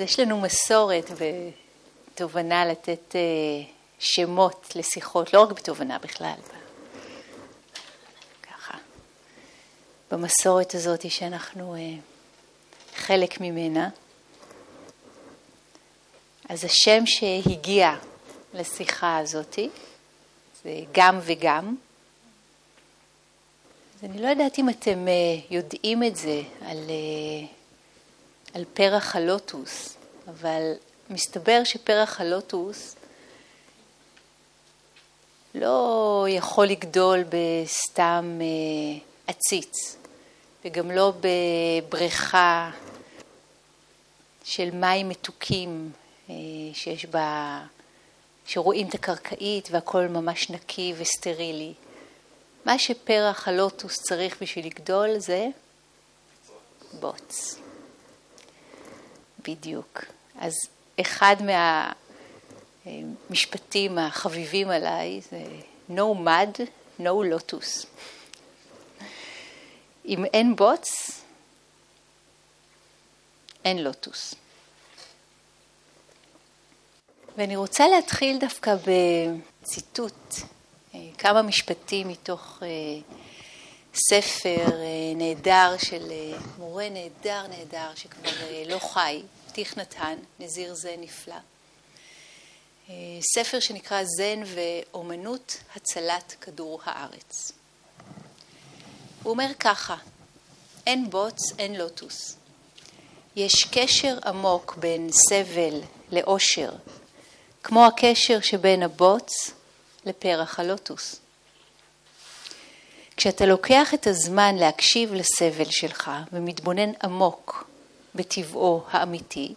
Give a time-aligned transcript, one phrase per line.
[0.00, 1.10] אז יש לנו מסורת
[2.14, 3.20] בתובנה לתת אה,
[3.98, 6.34] שמות לשיחות, לא רק בתובנה בכלל.
[8.42, 8.78] ככה.
[10.10, 11.80] במסורת הזאת שאנחנו אה,
[12.96, 13.88] חלק ממנה.
[16.48, 17.94] אז השם שהגיע
[18.54, 19.68] לשיחה הזאתי
[20.64, 21.76] זה גם וגם.
[23.98, 25.12] אז אני לא יודעת אם אתם אה,
[25.50, 26.90] יודעים את זה על,
[28.54, 29.96] על פרח הלוטוס,
[30.28, 30.72] אבל
[31.10, 32.96] מסתבר שפרח הלוטוס
[35.54, 39.96] לא יכול לגדול בסתם אה, עציץ,
[40.64, 42.70] וגם לא בבריכה
[44.44, 45.92] של מים מתוקים
[46.72, 47.60] שיש בה,
[48.46, 51.72] שרואים את הקרקעית והכל ממש נקי וסטרילי.
[52.64, 55.46] מה שפרח הלוטוס צריך בשביל לגדול זה
[57.00, 57.60] בוץ.
[59.44, 60.04] בדיוק.
[60.38, 60.52] אז
[61.00, 61.36] אחד
[62.86, 65.44] מהמשפטים החביבים עליי זה
[65.90, 66.60] no mud,
[67.00, 67.86] no lotus.
[70.06, 71.20] אם אין בוץ,
[73.64, 74.34] אין לוטוס.
[77.36, 78.74] ואני רוצה להתחיל דווקא
[79.62, 80.34] בציטוט
[81.18, 82.68] כמה משפטים מתוך אה,
[83.94, 88.30] ספר אה, נהדר של אה, מורה נהדר נהדר שכבר
[88.66, 91.36] לא חי, טיך נתן, נזיר זה נפלא.
[93.34, 97.52] ספר שנקרא זן ואומנות הצלת כדור הארץ.
[99.22, 99.96] הוא אומר ככה,
[100.86, 102.36] אין בוץ, אין לוטוס.
[103.36, 105.80] יש קשר עמוק בין סבל
[106.12, 106.72] לאושר,
[107.62, 109.30] כמו הקשר שבין הבוץ
[110.04, 111.16] לפרח הלוטוס.
[113.20, 117.64] כשאתה לוקח את הזמן להקשיב לסבל שלך ומתבונן עמוק
[118.14, 119.54] בטבעו האמיתי,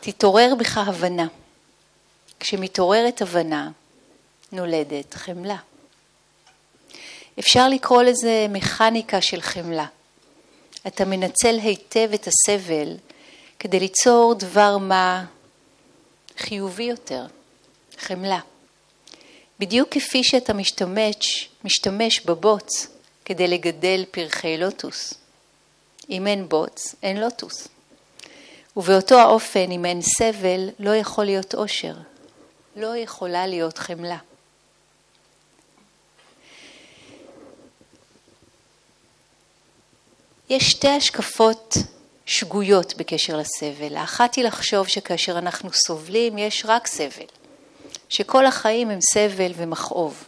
[0.00, 1.26] תתעורר בך הבנה.
[2.40, 3.70] כשמתעוררת הבנה,
[4.52, 5.56] נולדת חמלה.
[7.38, 9.86] אפשר לקרוא לזה מכניקה של חמלה.
[10.86, 12.96] אתה מנצל היטב את הסבל
[13.58, 15.24] כדי ליצור דבר מה
[16.38, 17.26] חיובי יותר,
[17.98, 18.40] חמלה.
[19.58, 22.86] בדיוק כפי שאתה משתמש, משתמש בבוץ
[23.24, 25.14] כדי לגדל פרחי לוטוס.
[26.10, 27.68] אם אין בוץ, אין לוטוס.
[28.76, 31.94] ובאותו האופן, אם אין סבל, לא יכול להיות עושר.
[32.76, 34.18] לא יכולה להיות חמלה.
[40.48, 41.74] יש שתי השקפות
[42.26, 43.96] שגויות בקשר לסבל.
[43.96, 47.43] האחת היא לחשוב שכאשר אנחנו סובלים יש רק סבל.
[48.14, 50.24] שכל החיים הם סבל ומכאוב.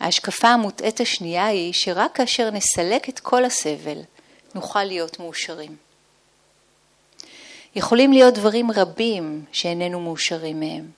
[0.00, 3.98] ההשקפה המוטעית השנייה היא שרק כאשר נסלק את כל הסבל
[4.54, 5.76] נוכל להיות מאושרים.
[7.76, 10.90] יכולים להיות דברים רבים שאיננו מאושרים מהם,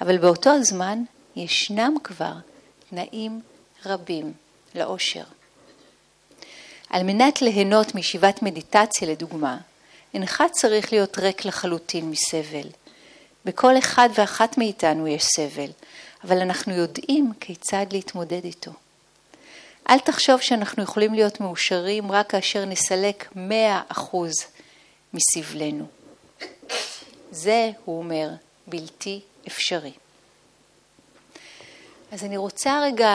[0.00, 1.02] אבל באותו הזמן
[1.36, 2.34] ישנם כבר
[2.90, 3.40] תנאים
[3.86, 4.32] רבים
[4.74, 5.24] לאושר.
[6.90, 9.58] על מנת ליהנות מישיבת מדיטציה לדוגמה,
[10.14, 12.68] אינך צריך להיות ריק לחלוטין מסבל,
[13.44, 15.70] בכל אחד ואחת מאיתנו יש סבל,
[16.24, 18.70] אבל אנחנו יודעים כיצד להתמודד איתו.
[19.90, 24.32] אל תחשוב שאנחנו יכולים להיות מאושרים רק כאשר נסלק מאה אחוז
[25.12, 25.86] מסבלנו.
[27.30, 28.28] זה, הוא אומר,
[28.66, 29.92] בלתי אפשרי.
[32.12, 33.12] אז אני רוצה רגע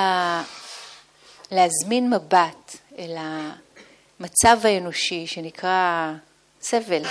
[1.52, 6.14] להזמין מבט אל המצב האנושי שנקרא
[6.62, 7.04] סבל,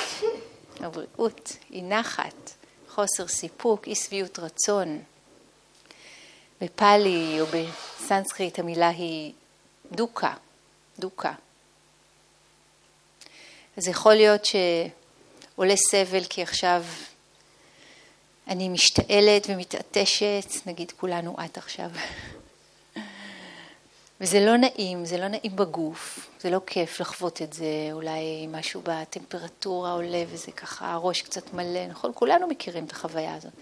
[0.80, 2.50] הבריאות, אי נחת,
[2.94, 5.02] חוסר סיפוק, אי שביעות רצון.
[6.60, 9.32] בפאלי או בסנסקריט המילה היא
[9.92, 10.34] דוקה,
[10.98, 11.32] דוקה.
[13.76, 16.84] אז יכול להיות שעולה סבל כי עכשיו
[18.48, 21.90] אני משתעלת ומתעטשת, נגיד כולנו את עכשיו.
[24.22, 28.80] וזה לא נעים, זה לא נעים בגוף, זה לא כיף לחוות את זה, אולי משהו
[28.84, 32.10] בטמפרטורה עולה וזה ככה, הראש קצת מלא, נכון?
[32.14, 33.52] כולנו מכירים את החוויה הזאת.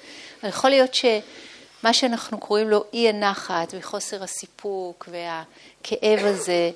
[0.41, 6.71] אבל יכול להיות שמה שאנחנו קוראים לו אי הנחת וחוסר הסיפוק והכאב הזה,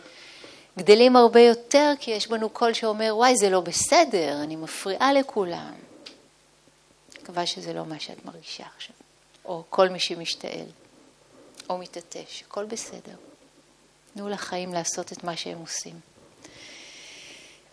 [0.78, 5.72] גדלים הרבה יותר כי יש בנו קול שאומר, וואי, זה לא בסדר, אני מפריעה לכולם.
[7.22, 8.96] מקווה שזה לא מה שאת מרגישה עכשיו,
[9.44, 10.66] או כל מי שמשתעל,
[11.70, 13.14] או מתעטש, הכל בסדר.
[14.14, 16.00] תנו לחיים לעשות את מה שהם עושים.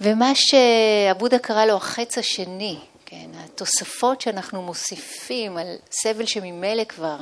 [0.02, 7.18] ומה שעבודה קרא לו החץ השני, כן, התוספות שאנחנו מוסיפים על סבל שממילא כבר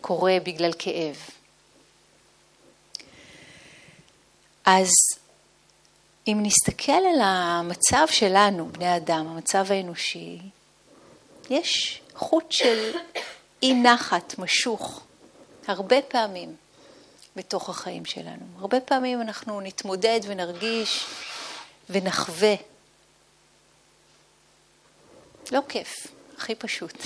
[0.00, 1.16] קורה בגלל כאב.
[4.64, 4.90] אז
[6.26, 10.38] אם נסתכל על המצב שלנו, בני אדם, המצב האנושי,
[11.50, 12.92] יש חוט של
[13.62, 15.02] אי נחת משוך
[15.66, 16.56] הרבה פעמים
[17.36, 18.46] בתוך החיים שלנו.
[18.58, 21.04] הרבה פעמים אנחנו נתמודד ונרגיש
[21.90, 22.54] ונחווה.
[25.52, 26.06] לא כיף,
[26.38, 26.98] הכי פשוט.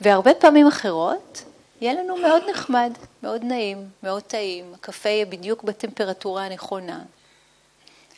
[0.00, 1.42] והרבה פעמים אחרות,
[1.80, 2.92] יהיה לנו מאוד נחמד,
[3.22, 7.02] מאוד נעים, מאוד טעים, הקפה יהיה בדיוק בטמפרטורה הנכונה,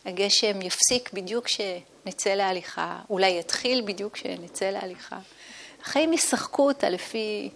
[0.05, 5.19] הגשם יפסיק בדיוק כשנצא להליכה, אולי יתחיל בדיוק כשנצא להליכה.
[5.83, 7.51] החיים ישחקו אותה לפי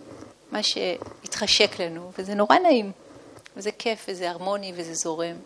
[0.53, 2.93] מה שהתחשק לנו, וזה נורא נעים,
[3.56, 5.37] וזה כיף, וזה הרמוני, וזה זורם.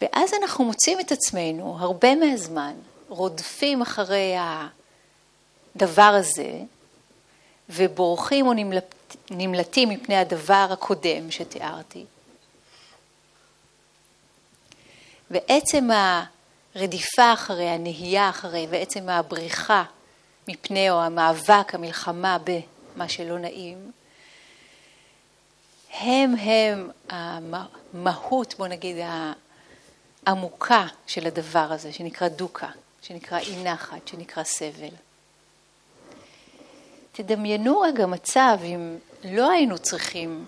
[0.00, 2.74] ואז אנחנו מוצאים את עצמנו הרבה מהזמן
[3.08, 4.34] רודפים אחרי
[5.76, 6.60] הדבר הזה,
[7.68, 8.52] ובורחים או
[9.30, 12.04] נמלטים מפני הדבר הקודם שתיארתי.
[15.30, 15.88] ועצם
[16.74, 19.84] הרדיפה אחרי, הנהייה אחרי, ועצם הבריחה
[20.48, 23.90] מפני, או המאבק, המלחמה במה שלא נעים,
[26.00, 28.96] הם הם המהות, בוא נגיד,
[30.26, 32.68] העמוקה של הדבר הזה, שנקרא דוקה,
[33.02, 34.94] שנקרא אי נחת, שנקרא סבל.
[37.12, 40.44] תדמיינו רגע מצב אם לא היינו צריכים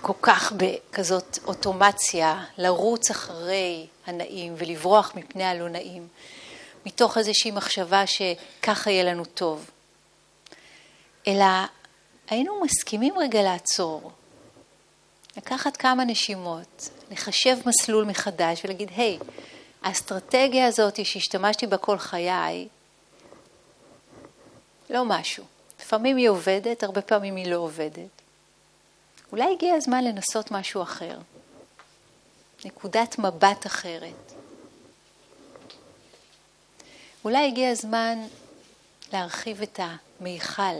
[0.00, 6.08] כל כך בכזאת אוטומציה לרוץ אחרי הנעים ולברוח מפני הלא נעים,
[6.86, 9.70] מתוך איזושהי מחשבה שככה יהיה לנו טוב.
[11.26, 11.44] אלא
[12.28, 14.12] היינו מסכימים רגע לעצור,
[15.36, 19.24] לקחת כמה נשימות, לחשב מסלול מחדש ולהגיד, היי, hey,
[19.82, 22.68] האסטרטגיה הזאת שהשתמשתי בה כל חיי,
[24.90, 25.44] לא משהו.
[25.80, 28.22] לפעמים היא עובדת, הרבה פעמים היא לא עובדת.
[29.32, 31.18] אולי הגיע הזמן לנסות משהו אחר,
[32.64, 34.32] נקודת מבט אחרת.
[37.26, 38.18] אולי הגיע הזמן
[39.12, 40.76] להרחיב את המיכל,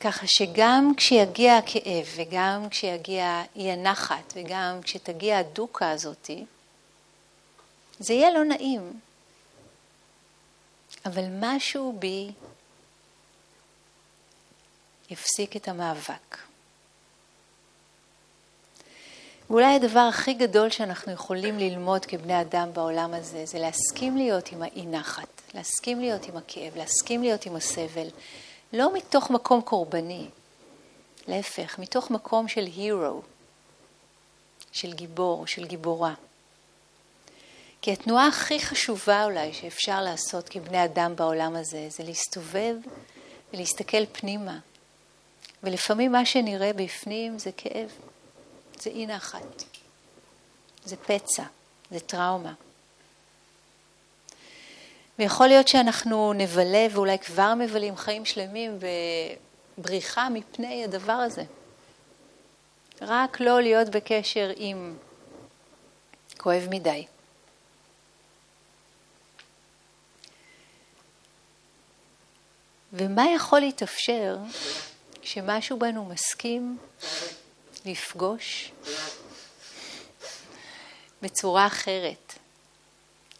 [0.00, 6.44] ככה שגם כשיגיע הכאב וגם כשיגיע אי הנחת וגם כשתגיע הדוקה הזאתי,
[7.98, 9.00] זה יהיה לא נעים,
[11.06, 12.32] אבל משהו בי
[15.10, 16.38] יפסיק את המאבק.
[19.52, 24.62] ואולי הדבר הכי גדול שאנחנו יכולים ללמוד כבני אדם בעולם הזה, זה להסכים להיות עם
[24.62, 28.08] האי נחת, להסכים להיות עם הכאב, להסכים להיות עם הסבל,
[28.72, 30.26] לא מתוך מקום קורבני,
[31.28, 33.22] להפך, מתוך מקום של הירו,
[34.72, 36.14] של גיבור, של גיבורה.
[37.82, 42.74] כי התנועה הכי חשובה אולי שאפשר לעשות כבני אדם בעולם הזה, זה להסתובב
[43.52, 44.58] ולהסתכל פנימה.
[45.62, 47.90] ולפעמים מה שנראה בפנים זה כאב,
[48.82, 49.62] זה אי נחת,
[50.84, 51.44] זה פצע,
[51.90, 52.52] זה טראומה.
[55.18, 58.78] ויכול להיות שאנחנו נבלה, ואולי כבר מבלים חיים שלמים
[59.78, 61.42] בבריחה מפני הדבר הזה.
[63.02, 64.96] רק לא להיות בקשר עם
[66.36, 67.06] כואב מדי.
[72.92, 74.36] ומה יכול להתאפשר
[75.22, 76.78] כשמשהו בנו מסכים
[77.84, 78.72] לפגוש
[81.22, 82.38] בצורה אחרת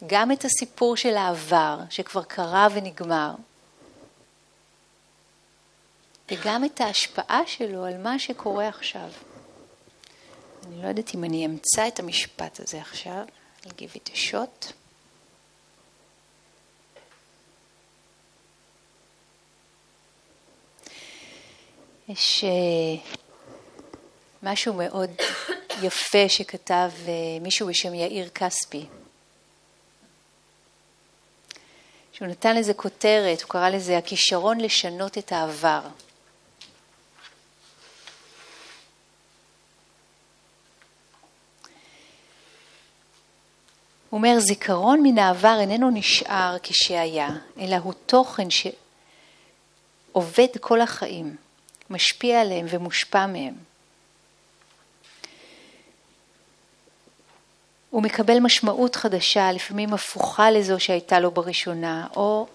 [0.07, 3.31] גם את הסיפור של העבר שכבר קרה ונגמר
[6.31, 9.09] וגם את ההשפעה שלו על מה שקורה עכשיו.
[10.67, 13.25] אני לא יודעת אם אני אמצא את המשפט הזה עכשיו,
[13.63, 14.73] I'll give it a shot.
[22.09, 23.13] יש אה,
[24.43, 25.09] משהו מאוד
[25.81, 28.85] יפה שכתב אה, מישהו בשם יאיר כספי.
[32.13, 35.81] שהוא נתן לזה כותרת, הוא קרא לזה הכישרון לשנות את העבר.
[44.09, 51.35] הוא אומר, זיכרון מן העבר איננו נשאר כשהיה, אלא הוא תוכן שעובד כל החיים.
[51.89, 53.72] משפיע עליהם ומושפע מהם.
[57.93, 62.47] הוא מקבל משמעות חדשה, לפעמים הפוכה לזו שהייתה לו בראשונה, או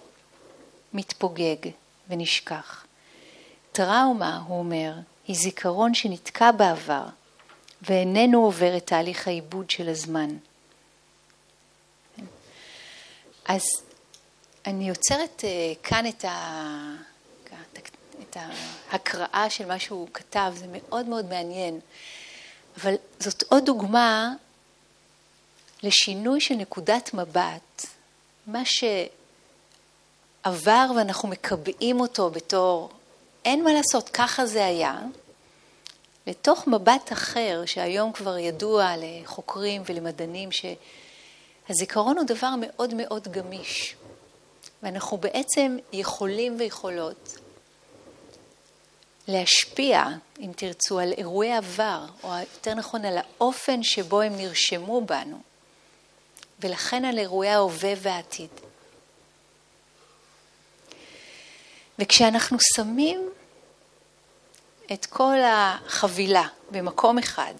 [0.93, 1.55] מתפוגג
[2.09, 2.85] ונשכח.
[3.71, 4.93] טראומה, הוא אומר,
[5.27, 7.03] היא זיכרון שנתקע בעבר
[7.81, 10.29] ואיננו עובר את תהליך העיבוד של הזמן.
[13.45, 13.63] אז
[14.65, 16.95] אני עוצרת אה, כאן את, ה...
[18.21, 18.37] את
[18.91, 21.79] ההקראה של מה שהוא כתב, זה מאוד מאוד מעניין.
[22.77, 24.33] אבל זאת עוד דוגמה
[25.83, 27.85] לשינוי של נקודת מבט,
[28.47, 28.61] מה
[30.45, 32.89] שעבר ואנחנו מקבעים אותו בתור
[33.45, 34.99] אין מה לעשות, ככה זה היה,
[36.27, 43.95] לתוך מבט אחר, שהיום כבר ידוע לחוקרים ולמדענים שהזיכרון הוא דבר מאוד מאוד גמיש,
[44.83, 47.37] ואנחנו בעצם יכולים ויכולות
[49.27, 50.03] להשפיע,
[50.39, 55.37] אם תרצו, על אירועי עבר, או יותר נכון על האופן שבו הם נרשמו בנו,
[56.59, 58.49] ולכן על אירועי ההווה והעתיד.
[61.99, 63.29] וכשאנחנו שמים
[64.93, 67.53] את כל החבילה במקום אחד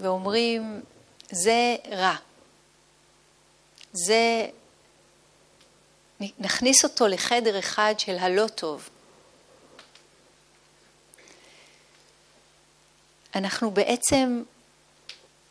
[0.00, 0.82] ואומרים,
[1.30, 2.16] זה רע,
[3.92, 4.46] זה,
[6.38, 8.88] נכניס אותו לחדר אחד של הלא טוב.
[13.34, 14.42] אנחנו בעצם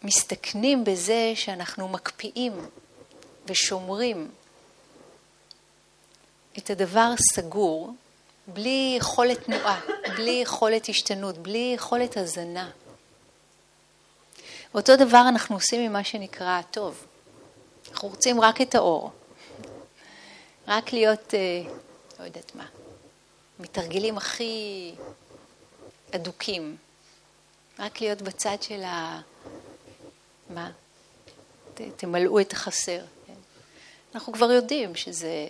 [0.03, 2.69] מסתכנים בזה שאנחנו מקפיאים
[3.45, 4.31] ושומרים
[6.57, 7.93] את הדבר סגור,
[8.47, 9.81] בלי יכולת תנועה,
[10.17, 12.69] בלי יכולת השתנות, בלי יכולת הזנה.
[14.73, 17.05] ואותו דבר אנחנו עושים עם מה שנקרא הטוב.
[17.91, 19.11] אנחנו רוצים רק את האור.
[20.67, 21.71] רק להיות, אה,
[22.19, 22.65] לא יודעת מה,
[23.59, 24.93] מתרגלים הכי
[26.15, 26.77] אדוקים.
[27.79, 29.21] רק להיות בצד של ה...
[30.49, 30.71] מה?
[31.73, 33.01] ת, תמלאו את החסר.
[33.27, 33.33] כן?
[34.15, 35.47] אנחנו כבר יודעים שזה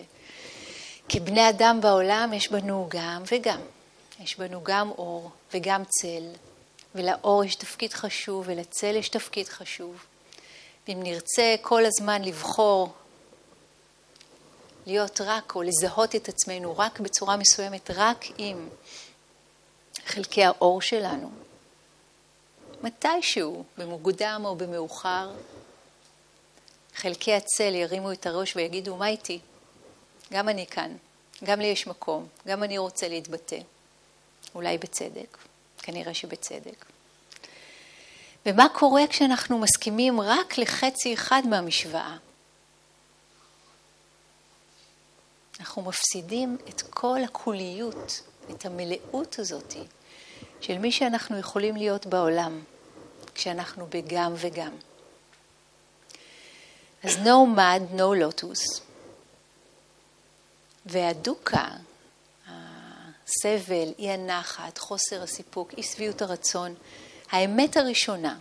[1.10, 3.62] כבני אדם בעולם יש בנו גם וגם.
[4.20, 6.24] יש בנו גם אור וגם צל,
[6.96, 10.06] ולאור יש תפקיד חשוב ולצל יש תפקיד חשוב.
[10.88, 12.94] ואם נרצה כל הזמן לבחור
[14.86, 18.70] להיות רק או לזהות את עצמנו רק בצורה מסוימת, רק עם
[20.06, 21.32] חלקי האור שלנו,
[22.84, 25.32] מתישהו, במוקדם או במאוחר,
[26.96, 29.40] חלקי הצל ירימו את הראש ויגידו, מה איתי?
[30.34, 30.96] גם אני כאן,
[31.44, 33.60] גם לי יש מקום, גם אני רוצה להתבטא.
[34.56, 35.38] אולי בצדק,
[35.78, 36.86] כנראה שבצדק.
[38.46, 42.18] ומה קורה כשאנחנו מסכימים רק לחצי אחד מהמשוואה?
[45.60, 48.22] אנחנו מפסידים את כל הקוליות,
[48.52, 49.74] את המלאות הזאת
[50.62, 52.62] של מי שאנחנו יכולים להיות בעולם,
[53.36, 54.72] כשאנחנו בגם וגם.
[57.04, 58.82] אז no mud, no lotus.
[60.86, 61.68] והדוקה,
[62.48, 66.76] הסבל, אי הנחת, חוסר הסיפוק, אי שביעות הרצון,
[67.32, 68.38] האמת הראשונה,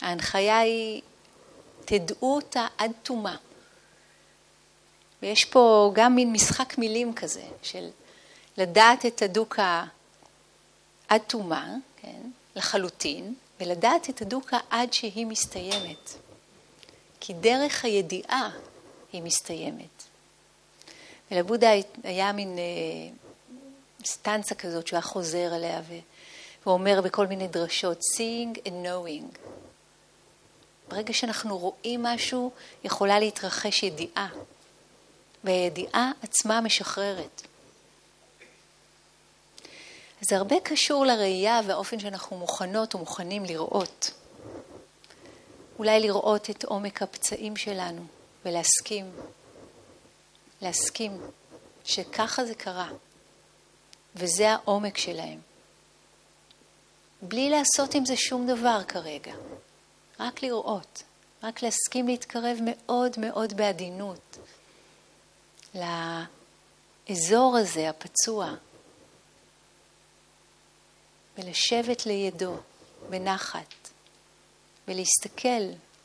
[0.00, 1.02] ההנחיה היא,
[1.84, 3.36] תדעו אותה עד תומה.
[5.22, 7.88] ויש פה גם מין משחק מילים כזה, של
[8.56, 9.84] לדעת את הדוקה
[11.08, 12.20] עד תומה, כן,
[12.56, 16.14] לחלוטין, ולדעת את הדוקה עד שהיא מסתיימת.
[17.20, 18.50] כי דרך הידיעה
[19.12, 20.04] היא מסתיימת.
[21.30, 21.68] ולבודה
[22.02, 23.14] היה מין אה,
[24.04, 25.80] סטנצה כזאת שהוא היה חוזר עליה
[26.62, 29.38] והוא אומר בכל מיני דרשות, seeing and knowing.
[30.88, 32.50] ברגע שאנחנו רואים משהו,
[32.84, 34.28] יכולה להתרחש ידיעה,
[35.44, 37.42] והידיעה עצמה משחררת.
[40.20, 44.10] זה הרבה קשור לראייה והאופן שאנחנו מוכנות ומוכנים לראות.
[45.78, 48.02] אולי לראות את עומק הפצעים שלנו
[48.44, 49.10] ולהסכים
[50.62, 51.20] להסכים
[51.84, 52.88] שככה זה קרה,
[54.16, 55.38] וזה העומק שלהם.
[57.22, 59.34] בלי לעשות עם זה שום דבר כרגע,
[60.20, 61.02] רק לראות,
[61.42, 64.38] רק להסכים להתקרב מאוד מאוד בעדינות
[65.74, 68.54] לאזור הזה, הפצוע,
[71.38, 72.56] ולשבת לידו
[73.10, 73.74] בנחת,
[74.88, 75.62] ולהסתכל,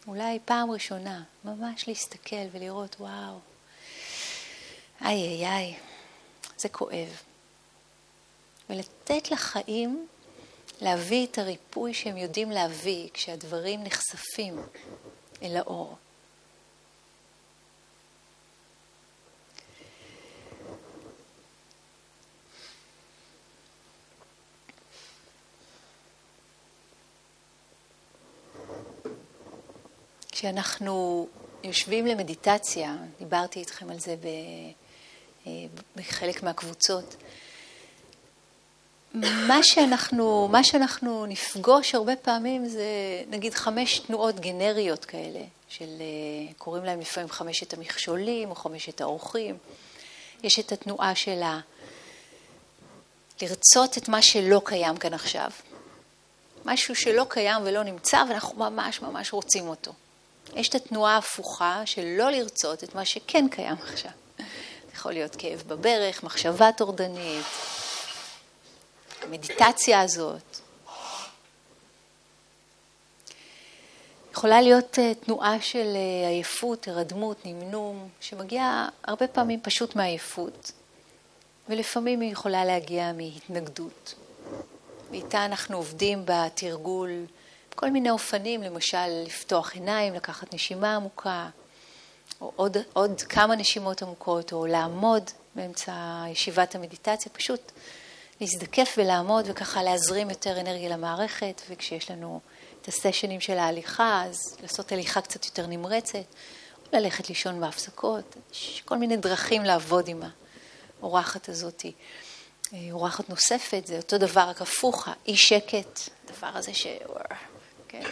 [0.08, 3.40] אולי פעם ראשונה, ממש להסתכל ולראות, וואו,
[5.02, 5.76] איי איי איי,
[6.58, 7.22] זה כואב.
[8.70, 10.08] ולתת לחיים
[10.82, 14.58] להביא את הריפוי שהם יודעים להביא כשהדברים נחשפים
[15.44, 15.98] אל האור.
[30.44, 31.28] כשאנחנו
[31.64, 34.16] יושבים למדיטציה, דיברתי איתכם על זה.
[35.48, 35.52] אה,
[35.96, 37.16] בחלק מהקבוצות.
[39.48, 42.84] מה שאנחנו, מה שאנחנו נפגוש הרבה פעמים זה
[43.28, 49.58] נגיד חמש תנועות גנריות כאלה, של, אה, קוראים להם לפעמים חמשת המכשולים או חמשת האורחים.
[50.44, 51.42] יש את התנועה של
[53.42, 55.52] לרצות את מה שלא קיים כאן עכשיו.
[56.66, 59.94] משהו שלא קיים ולא נמצא, ואנחנו ממש ממש רוצים אותו.
[60.56, 64.12] יש את התנועה ההפוכה של לא לרצות את מה שכן קיים עכשיו.
[64.94, 67.46] יכול להיות כאב בברך, מחשבה טורדנית,
[69.22, 70.60] המדיטציה הזאת.
[74.32, 80.72] יכולה להיות אה, תנועה של אה, עייפות, הרדמות, נמנום, שמגיעה הרבה פעמים פשוט מעייפות,
[81.70, 84.16] ולפעמים היא יכולה להגיע מהתנגדות.
[85.12, 87.10] ואיתה אנחנו עובדים בתרגול
[87.76, 91.50] כל מיני אופנים, למשל לפתוח עיניים, לקחת נשימה עמוקה,
[92.42, 97.72] או עוד, עוד כמה נשימות עמוקות, או לעמוד באמצע ישיבת המדיטציה, פשוט
[98.42, 102.40] להזדקף ולעמוד וככה להזרים יותר אנרגיה למערכת, וכשיש לנו
[102.82, 108.82] את הסשנים של ההליכה, אז לעשות הליכה קצת יותר נמרצת, או ללכת לישון בהפסקות, יש
[108.86, 110.22] כל מיני דרכים לעבוד עם
[111.02, 111.92] האורחת הזאתי.
[112.74, 116.88] אה, אורחת נוספת, זה אותו דבר, רק הפוך, האי שקט, הדבר הזה ש...
[117.94, 118.04] כן,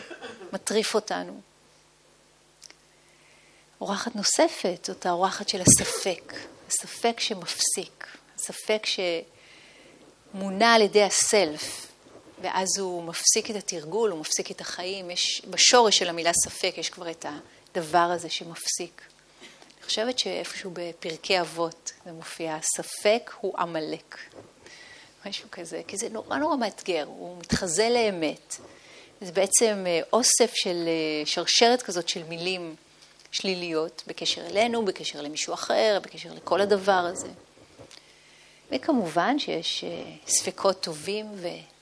[0.53, 1.41] מטריף אותנו.
[3.81, 6.33] אורחת נוספת, זאת האורחת של הספק,
[6.67, 8.83] הספק שמפסיק, הספק
[10.33, 11.87] שמונע על ידי הסלף,
[12.41, 15.11] ואז הוא מפסיק את התרגול, הוא מפסיק את החיים.
[15.11, 17.25] יש, בשורש של המילה ספק יש כבר את
[17.71, 19.01] הדבר הזה שמפסיק.
[19.77, 24.17] אני חושבת שאיפשהו בפרקי אבות זה מופיע, הספק הוא עמלק.
[25.25, 28.57] משהו כזה, כי זה נורא נורא מאתגר, הוא מתחזה לאמת.
[29.21, 32.75] זה בעצם אה, אוסף של אה, שרשרת כזאת של מילים
[33.31, 37.27] שליליות בקשר אלינו, בקשר למישהו אחר, בקשר לכל הדבר הזה.
[38.71, 41.25] וכמובן שיש אה, ספקות טובים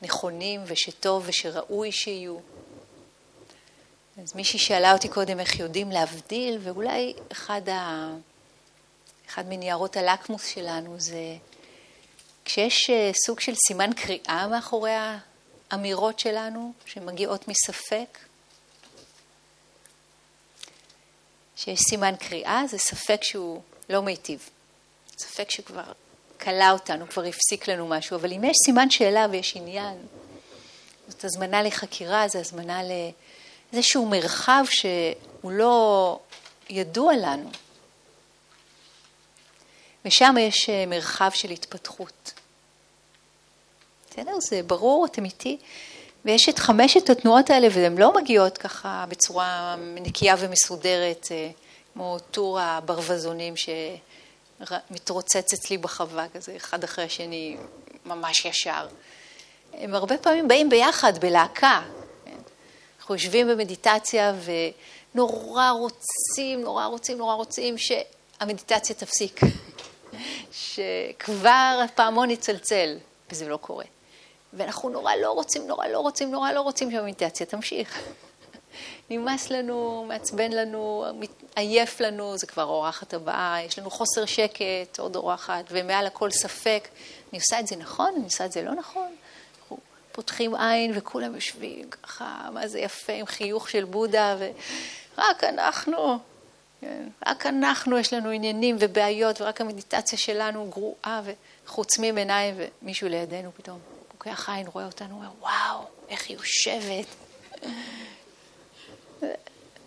[0.01, 2.38] ונכונים ושטוב ושראוי שיהיו.
[4.24, 8.10] אז מישהי שאלה אותי קודם איך יודעים להבדיל, ואולי אחד, ה...
[9.29, 11.36] אחד מניירות הלקמוס שלנו זה
[12.46, 12.89] כשיש
[13.25, 14.91] סוג של סימן קריאה מאחורי
[15.71, 18.19] האמירות שלנו שמגיעות מספק,
[21.55, 24.49] שיש סימן קריאה, זה ספק שהוא לא מיטיב.
[25.17, 25.91] ספק שכבר
[26.41, 29.97] כלא אותנו, כבר הפסיק לנו משהו, אבל אם יש סימן שאלה ויש עניין,
[31.08, 32.82] זאת הזמנה לחקירה, זו הזמנה
[33.73, 36.19] לאיזשהו מרחב שהוא לא
[36.69, 37.49] ידוע לנו.
[40.05, 42.34] ושם יש אה, מרחב של התפתחות.
[44.12, 44.39] בסדר?
[44.39, 45.58] זה ברור, אתם איתי.
[46.26, 51.50] ויש את חמשת התנועות האלה, והן לא מגיעות ככה בצורה נקייה ומסודרת, אה,
[51.93, 53.54] כמו טור הברווזונים
[54.60, 57.58] שמתרוצץ אצלי בחווה, כזה אחד אחרי השני,
[58.06, 58.88] ממש ישר.
[59.74, 61.82] הם הרבה פעמים באים ביחד, בלהקה.
[63.00, 64.34] אנחנו יושבים במדיטציה
[65.13, 69.39] ונורא רוצים, נורא רוצים, נורא רוצים שהמדיטציה תפסיק.
[70.52, 72.98] שכבר הפעמון יצלצל,
[73.32, 73.86] וזה לא קורה.
[74.53, 77.99] ואנחנו נורא לא רוצים, נורא לא רוצים, נורא לא רוצים שהמדיטציה תמשיך.
[79.09, 81.05] נמאס לנו, מעצבן לנו,
[81.55, 86.88] עייף לנו, זה כבר אורחת הבאה, יש לנו חוסר שקט, עוד אורחת, ומעל הכל ספק,
[87.31, 89.07] אני עושה את זה נכון, אני עושה את זה לא נכון.
[89.59, 89.77] אנחנו
[90.12, 96.17] פותחים עין וכולם יושבים ככה, מה זה יפה, עם חיוך של בודהה, ורק אנחנו,
[96.81, 101.21] כן, רק אנחנו יש לנו עניינים ובעיות, ורק המדיטציה שלנו גרועה,
[101.65, 103.79] ועוצמים עיניים, ומישהו לידינו פתאום.
[104.23, 107.08] פוקח עין, רואה אותנו, אומר, וואו, איך היא יושבת.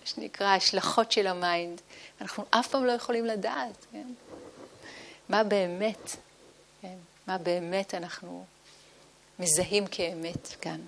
[0.04, 1.80] שנקרא השלכות של ה mind.
[2.20, 4.06] אנחנו אף פעם לא יכולים לדעת, כן?
[5.28, 6.16] מה באמת,
[6.82, 6.96] כן?
[7.26, 8.44] מה באמת אנחנו
[9.38, 10.80] מזהים כאמת כאן.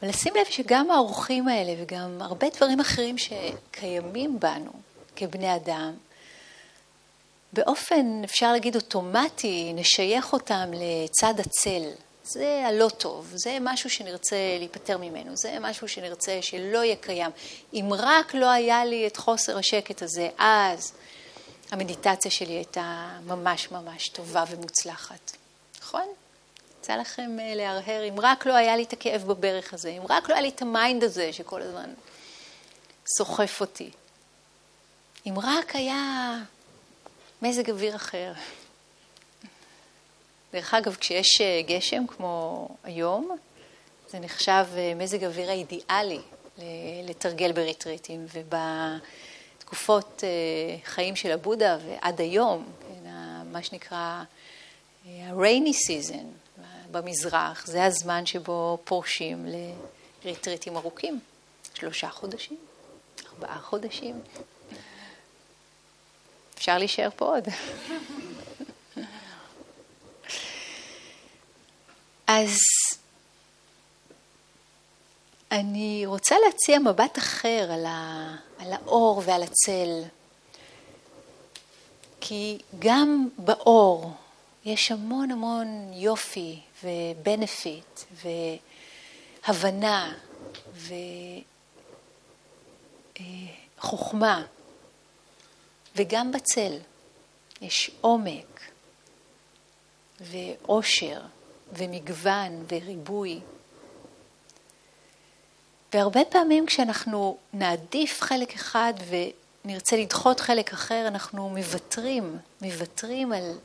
[0.00, 4.72] אבל לשים לב שגם האורחים האלה וגם הרבה דברים אחרים שקיימים בנו
[5.16, 5.94] כבני אדם,
[7.52, 11.82] באופן, אפשר להגיד, אוטומטי, נשייך אותם לצד הצל.
[12.24, 17.30] זה הלא טוב, זה משהו שנרצה להיפטר ממנו, זה משהו שנרצה שלא יהיה קיים.
[17.74, 20.92] אם רק לא היה לי את חוסר השקט הזה, אז
[21.70, 25.36] המדיטציה שלי הייתה ממש ממש טובה ומוצלחת.
[25.80, 26.06] נכון?
[26.80, 30.28] יצא לכם אה, להרהר, אם רק לא היה לי את הכאב בברך הזה, אם רק
[30.28, 31.90] לא היה לי את ה mind הזה שכל הזמן
[33.16, 33.90] סוחף אותי.
[35.26, 36.38] אם רק היה
[37.42, 38.32] מזג אוויר אחר.
[40.52, 43.36] דרך אגב, כשיש אה, גשם כמו היום,
[44.08, 46.20] זה נחשב אה, מזג אוויר האידיאלי
[47.04, 50.28] לתרגל בריטריטים, ובתקופות אה,
[50.84, 53.10] חיים של הבודה ועד היום, כן,
[53.52, 54.22] מה שנקרא
[55.06, 59.46] ה-rainy season במזרח, זה הזמן שבו פורשים
[60.24, 61.20] לריטריטים ארוכים,
[61.74, 62.58] שלושה חודשים,
[63.26, 64.20] ארבעה חודשים.
[66.62, 67.48] אפשר להישאר פה עוד.
[72.26, 72.56] אז
[75.52, 80.02] אני רוצה להציע מבט אחר על, ה, על האור ועל הצל.
[82.20, 84.12] כי גם באור
[84.64, 88.00] יש המון המון יופי ובנפיט
[89.48, 90.12] והבנה
[93.78, 94.42] וחוכמה,
[95.96, 96.78] וגם בצל
[97.60, 98.60] יש עומק
[100.20, 101.20] ועושר
[101.72, 103.40] ומגוון וריבוי.
[105.92, 108.92] והרבה פעמים כשאנחנו נעדיף חלק אחד
[109.64, 113.58] ונרצה לדחות חלק אחר, אנחנו מוותרים, מוותרים על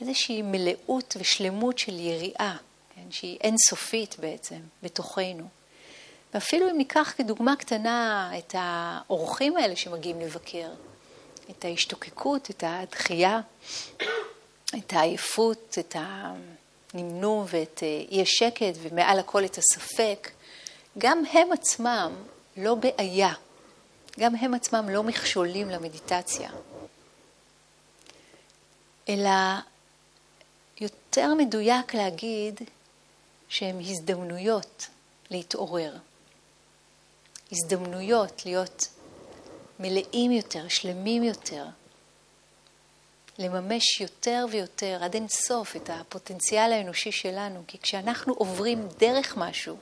[0.00, 2.56] איזושהי מלאות ושלמות של יריעה,
[2.94, 5.48] כן, שהיא אינסופית בעצם, בתוכנו.
[6.34, 10.68] ואפילו אם ניקח כדוגמה קטנה את האורחים האלה שמגיעים לבקר,
[11.50, 13.40] את ההשתוקקות, את הדחייה,
[14.78, 20.30] את העייפות, את הנמנום ואת אי השקט, ומעל הכל את הספק,
[20.98, 22.12] גם הם עצמם
[22.56, 23.32] לא בעיה,
[24.20, 26.50] גם הם עצמם לא מכשולים למדיטציה,
[29.08, 29.30] אלא
[30.80, 32.60] יותר מדויק להגיד
[33.48, 34.86] שהם הזדמנויות
[35.30, 35.96] להתעורר.
[37.54, 38.88] הזדמנויות להיות
[39.80, 41.64] מלאים יותר, שלמים יותר,
[43.38, 49.76] לממש יותר ויותר, עד אין סוף, את הפוטנציאל האנושי שלנו, כי כשאנחנו עוברים דרך משהו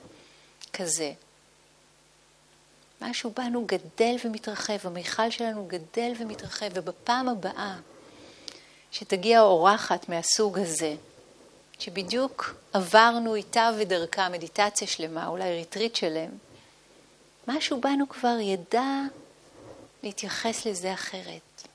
[0.73, 1.13] כזה,
[3.01, 7.77] משהו בנו גדל ומתרחב, המיכל שלנו גדל ומתרחב, ובפעם הבאה
[8.91, 10.95] שתגיע אורחת מהסוג הזה,
[11.79, 16.31] שבדיוק עברנו איתה ודרכה מדיטציה שלמה, אולי ריטריט שלם,
[17.49, 19.03] משהו בנו כבר ידע
[20.03, 21.69] להתייחס לזה אחרת.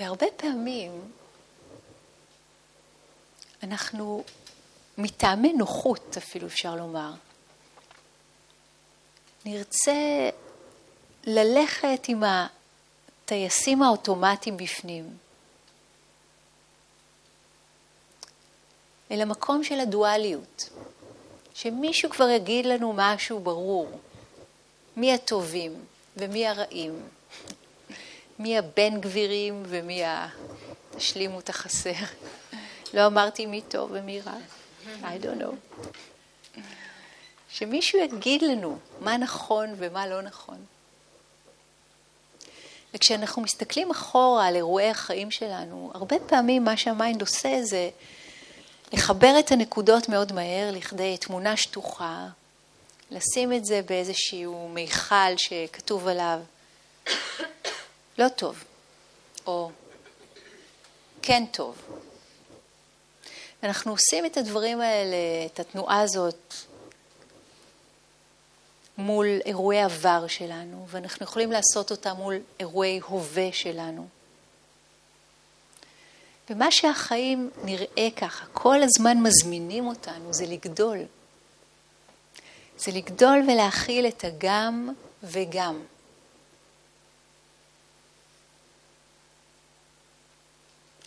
[0.00, 1.12] והרבה פעמים
[3.62, 4.24] אנחנו
[4.98, 7.12] מטעמי נוחות אפילו אפשר לומר,
[9.44, 10.30] נרצה
[11.26, 15.16] ללכת עם הטייסים האוטומטיים בפנים,
[19.10, 20.68] אל המקום של הדואליות,
[21.54, 24.00] שמישהו כבר יגיד לנו משהו ברור,
[24.96, 25.84] מי הטובים
[26.16, 27.00] ומי הרעים,
[28.38, 30.28] מי הבן גבירים ומי ה...
[30.96, 32.04] תשלימו את החסר.
[32.94, 34.36] לא אמרתי מי טוב ומי רע.
[35.02, 35.80] I don't know.
[37.48, 40.64] שמישהו יגיד לנו מה נכון ומה לא נכון.
[42.94, 47.90] וכשאנחנו מסתכלים אחורה על אירועי החיים שלנו, הרבה פעמים מה שהמיינד עושה זה
[48.92, 52.26] לחבר את הנקודות מאוד מהר לכדי תמונה שטוחה,
[53.10, 56.40] לשים את זה באיזשהו מיכל שכתוב עליו
[58.18, 58.64] לא טוב,
[59.46, 59.70] או
[61.22, 61.76] כן טוב.
[63.62, 66.54] אנחנו עושים את הדברים האלה, את התנועה הזאת,
[68.98, 74.08] מול אירועי עבר שלנו, ואנחנו יכולים לעשות אותה מול אירועי הווה שלנו.
[76.50, 80.98] ומה שהחיים נראה ככה, כל הזמן מזמינים אותנו, זה לגדול.
[82.78, 84.90] זה לגדול ולהכיל את הגם
[85.22, 85.82] וגם.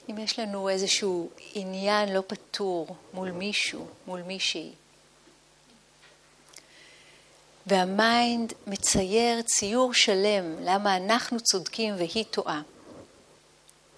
[0.09, 4.71] אם יש לנו איזשהו עניין לא פתור מול מישהו, מול מישהי,
[7.67, 12.61] והמיינד מצייר ציור שלם למה אנחנו צודקים והיא טועה.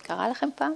[0.01, 0.73] קרה לכם פעם?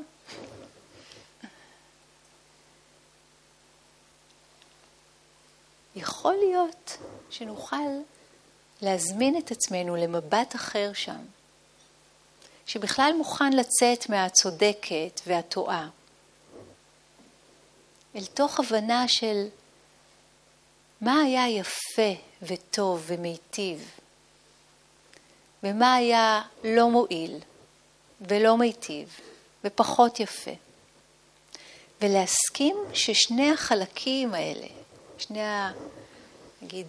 [5.95, 6.97] יכול להיות
[7.29, 7.75] שנוכל
[8.81, 11.25] להזמין את עצמנו למבט אחר שם,
[12.65, 15.89] שבכלל מוכן לצאת מהצודקת והטועה,
[18.15, 19.47] אל תוך הבנה של
[21.01, 23.91] מה היה יפה וטוב ומיטיב,
[25.63, 27.39] ומה היה לא מועיל
[28.21, 29.19] ולא מיטיב
[29.63, 30.51] ופחות יפה.
[32.01, 34.67] ולהסכים ששני החלקים האלה,
[35.17, 35.71] שני, ה...
[36.61, 36.87] נגיד,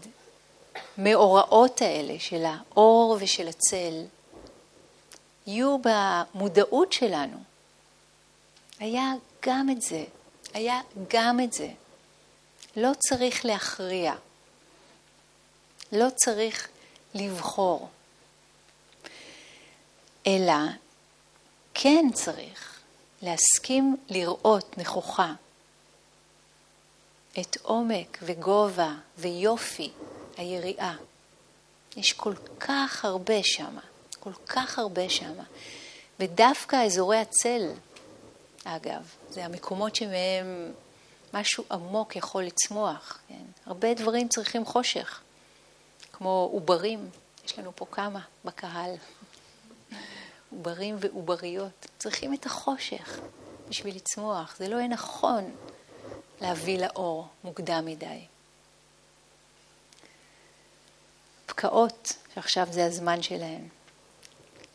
[0.98, 4.04] מאורעות האלה של האור ושל הצל,
[5.46, 7.36] יהיו במודעות שלנו.
[8.78, 9.12] היה
[9.42, 10.04] גם את זה,
[10.54, 11.68] היה גם את זה.
[12.76, 14.14] לא צריך להכריע,
[15.94, 16.68] לא צריך
[17.14, 17.88] לבחור,
[20.26, 20.54] אלא
[21.74, 22.80] כן צריך
[23.22, 25.32] להסכים לראות נכוחה
[27.40, 29.90] את עומק וגובה ויופי
[30.36, 30.96] היריעה.
[31.96, 33.80] יש כל כך הרבה שמה,
[34.20, 35.44] כל כך הרבה שמה.
[36.20, 37.70] ודווקא אזורי הצל,
[38.64, 40.72] אגב, זה המקומות שמהם
[41.34, 43.18] משהו עמוק יכול לצמוח.
[43.28, 43.44] כן?
[43.66, 45.20] הרבה דברים צריכים חושך,
[46.18, 47.10] כמו עוברים,
[47.44, 48.94] יש לנו פה כמה בקהל,
[50.50, 53.20] עוברים ועובריות, צריכים את החושך
[53.68, 54.56] בשביל לצמוח.
[54.58, 55.54] זה לא יהיה נכון
[56.40, 58.24] להביא לאור מוקדם מדי.
[61.46, 63.68] פקעות, שעכשיו זה הזמן שלהן,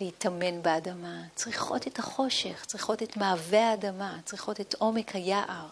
[0.02, 5.68] להתאמן באדמה, צריכות את החושך, צריכות את מעבה האדמה, צריכות את עומק היער,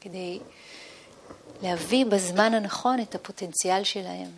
[0.00, 0.40] כדי
[1.62, 4.30] להביא בזמן הנכון את הפוטנציאל שלהם.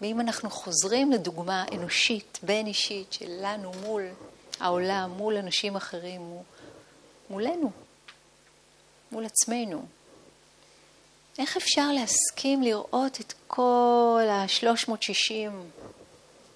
[0.00, 4.02] ואם אנחנו חוזרים לדוגמה אנושית, בין אישית, שלנו מול
[4.60, 6.38] העולם, מול אנשים אחרים,
[7.30, 7.70] מולנו,
[9.12, 9.86] מול עצמנו,
[11.38, 15.50] איך אפשר להסכים לראות את כל ה-360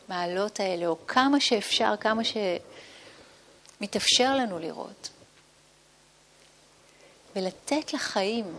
[0.09, 2.23] מעלות האלה, או כמה שאפשר, כמה
[3.81, 5.09] שמתאפשר לנו לראות,
[7.37, 8.57] ולתת לחיים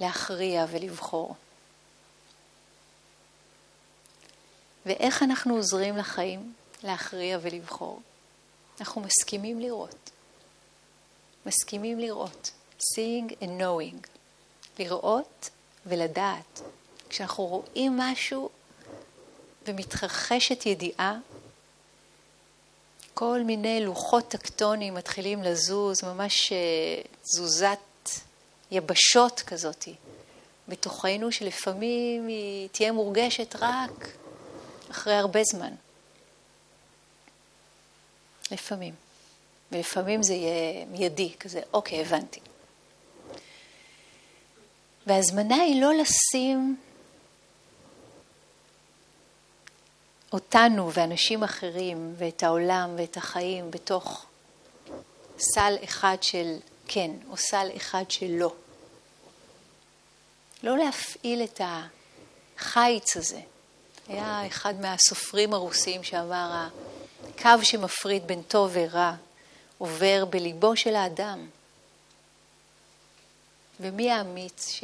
[0.00, 1.34] להכריע ולבחור.
[4.86, 8.00] ואיך אנחנו עוזרים לחיים להכריע ולבחור?
[8.80, 10.10] אנחנו מסכימים לראות.
[11.46, 12.50] מסכימים לראות.
[12.78, 14.08] seeing and knowing.
[14.78, 15.50] לראות
[15.86, 16.60] ולדעת.
[17.08, 18.50] כשאנחנו רואים משהו
[19.66, 21.18] ומתרחשת ידיעה,
[23.14, 27.78] כל מיני לוחות טקטונים מתחילים לזוז, ממש אה, תזוזת
[28.74, 29.88] יבשות כזאת
[30.68, 34.08] בתוכנו, שלפעמים היא תהיה מורגשת רק
[34.90, 35.74] אחרי הרבה זמן.
[38.50, 38.94] לפעמים.
[39.72, 42.40] ולפעמים זה יהיה מיידי, כזה, אוקיי, הבנתי.
[45.06, 46.76] וההזמנה היא לא לשים
[50.32, 54.26] אותנו ואנשים אחרים ואת העולם ואת החיים בתוך
[55.38, 56.56] סל אחד של
[56.88, 58.52] כן או סל אחד של לא.
[60.64, 63.40] לא להפעיל את החיץ הזה.
[64.08, 66.68] היה אחד מהסופרים הרוסים שאמר,
[67.28, 69.14] הקו שמפריד בין טוב ורע
[69.78, 71.48] עובר בליבו של האדם.
[73.80, 74.80] ומי האמיץ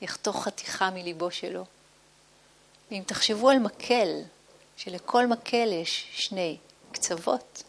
[0.00, 1.64] שיחתוך חתיכה מליבו שלו?
[2.90, 4.22] ואם תחשבו על מקל,
[4.76, 6.56] שלכל מקל יש שני
[6.92, 7.62] קצוות,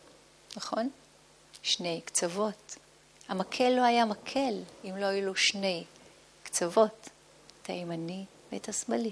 [0.57, 0.89] נכון?
[1.63, 2.75] שני קצוות.
[3.29, 4.53] המקל לא היה מקל
[4.85, 5.83] אם לא היו לו שני
[6.43, 7.09] קצוות,
[7.67, 9.11] את הימני ואת השמאלי.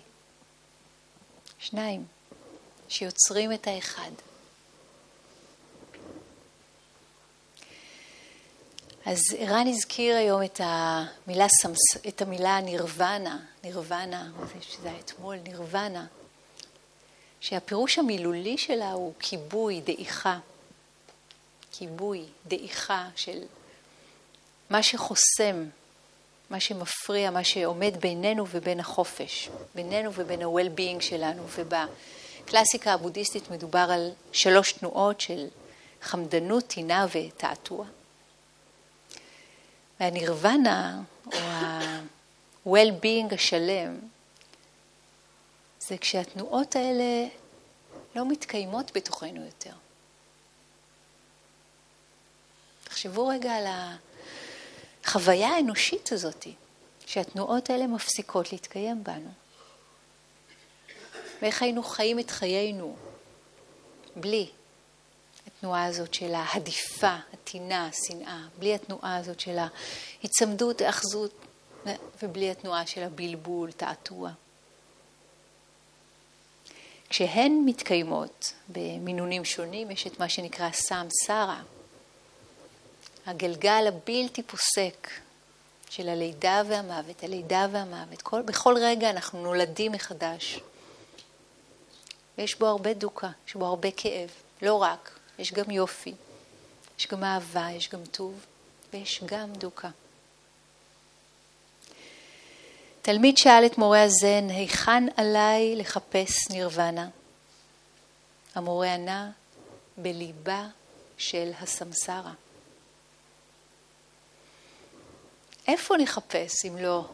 [1.60, 2.06] שניים,
[2.88, 4.12] שיוצרים את האחד.
[9.06, 16.06] אז ערן הזכיר היום את המילה, סמס, את המילה נירוונה, נירוונה, שזה היה אתמול, נירוונה,
[17.40, 20.40] שהפירוש המילולי שלה הוא כיבוי, דעיכה.
[21.72, 23.44] כיבוי, דעיכה של
[24.70, 25.66] מה שחוסם,
[26.50, 31.44] מה שמפריע, מה שעומד בינינו ובין החופש, בינינו ובין ה-well-being שלנו.
[31.50, 35.48] ובקלאסיקה הבודהיסטית מדובר על שלוש תנועות של
[36.02, 37.86] חמדנות, טינה ותעתוע.
[40.00, 44.00] והנירוונה, או ה-well-being השלם,
[45.80, 47.28] זה כשהתנועות האלה
[48.16, 49.74] לא מתקיימות בתוכנו יותר.
[52.84, 53.66] תחשבו רגע על
[55.06, 56.48] החוויה האנושית הזאת,
[57.06, 59.30] שהתנועות האלה מפסיקות להתקיים בנו.
[61.42, 62.96] ואיך היינו חיים את חיינו
[64.16, 64.50] בלי
[65.48, 71.46] התנועה הזאת של ההדיפה, הטינה, השנאה, בלי התנועה הזאת של ההיצמדות, האחזות,
[72.24, 74.32] ובלי התנועה של הבלבול, תעתוע.
[77.10, 81.62] כשהן מתקיימות במינונים שונים, יש את מה שנקרא סם סרה,
[83.26, 85.10] הגלגל הבלתי פוסק
[85.90, 88.22] של הלידה והמוות, הלידה והמוות.
[88.22, 90.60] כל, בכל רגע אנחנו נולדים מחדש.
[92.38, 94.30] ויש בו הרבה דוקה, יש בו הרבה כאב.
[94.62, 96.14] לא רק, יש גם יופי,
[97.00, 98.46] יש גם אהבה, יש גם טוב,
[98.94, 99.90] ויש גם דוקה.
[103.02, 107.10] תלמיד שאל את מורה הזן, היכן עליי לחפש נירוונה?
[108.56, 109.32] המורה ענה,
[109.98, 110.68] בליבה
[111.18, 112.34] של הסמסרה.
[115.68, 117.06] איפה נחפש אם לא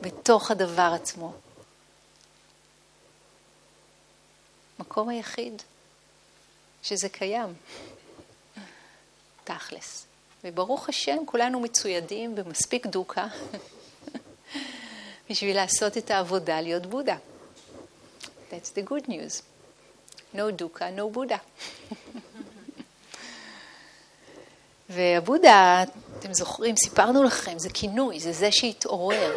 [0.00, 1.32] בתוך הדבר עצמו?
[4.78, 5.62] מקום היחיד
[6.82, 7.54] שזה קיים,
[9.44, 10.06] תכלס.
[10.44, 13.26] וברוך השם, כולנו מצוידים במספיק דוקה
[15.30, 17.16] בשביל לעשות את העבודה להיות בודה.
[18.50, 19.42] That's the good news.
[20.34, 21.38] No dukkha, no Buddha.
[24.88, 25.84] והבודה,
[26.18, 29.36] אתם זוכרים, סיפרנו לכם, זה כינוי, זה זה שהתעורר.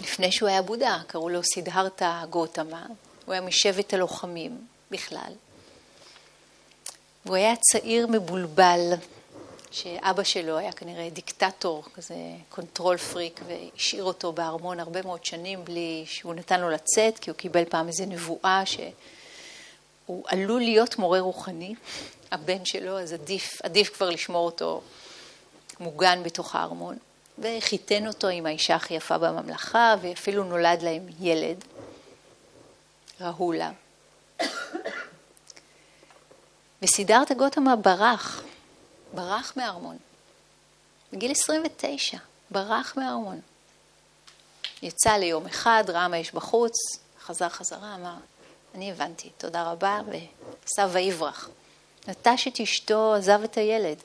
[0.00, 2.86] לפני שהוא היה בודה, קראו לו סידהרתה גותמה,
[3.26, 5.32] הוא היה משבט הלוחמים בכלל.
[7.24, 8.92] והוא היה צעיר מבולבל,
[9.70, 12.14] שאבא שלו היה כנראה דיקטטור, כזה
[12.48, 17.36] control freak, והשאיר אותו בארמון הרבה מאוד שנים בלי שהוא נתן לו לצאת, כי הוא
[17.36, 18.62] קיבל פעם איזו נבואה
[20.10, 21.74] שהוא עלול להיות מורה רוחני,
[22.30, 24.82] הבן שלו, אז עדיף, עדיף כבר לשמור אותו
[25.80, 26.98] מוגן בתוך הארמון.
[27.38, 31.64] וחיתן אותו עם האישה הכי יפה בממלכה, ואפילו נולד להם ילד,
[33.20, 33.70] רהולה.
[36.82, 38.42] וסידרת גותמה ברח,
[39.14, 39.96] ברח מהארמון.
[41.12, 42.18] בגיל 29,
[42.50, 43.40] ברח מהארמון.
[44.82, 46.74] יצא ליום אחד, ראה מה יש בחוץ,
[47.20, 48.16] חזר חזרה, אמר,
[48.74, 51.48] אני הבנתי, תודה רבה, ועשה ויברח.
[52.08, 53.96] נטש את אשתו, עזב את הילד,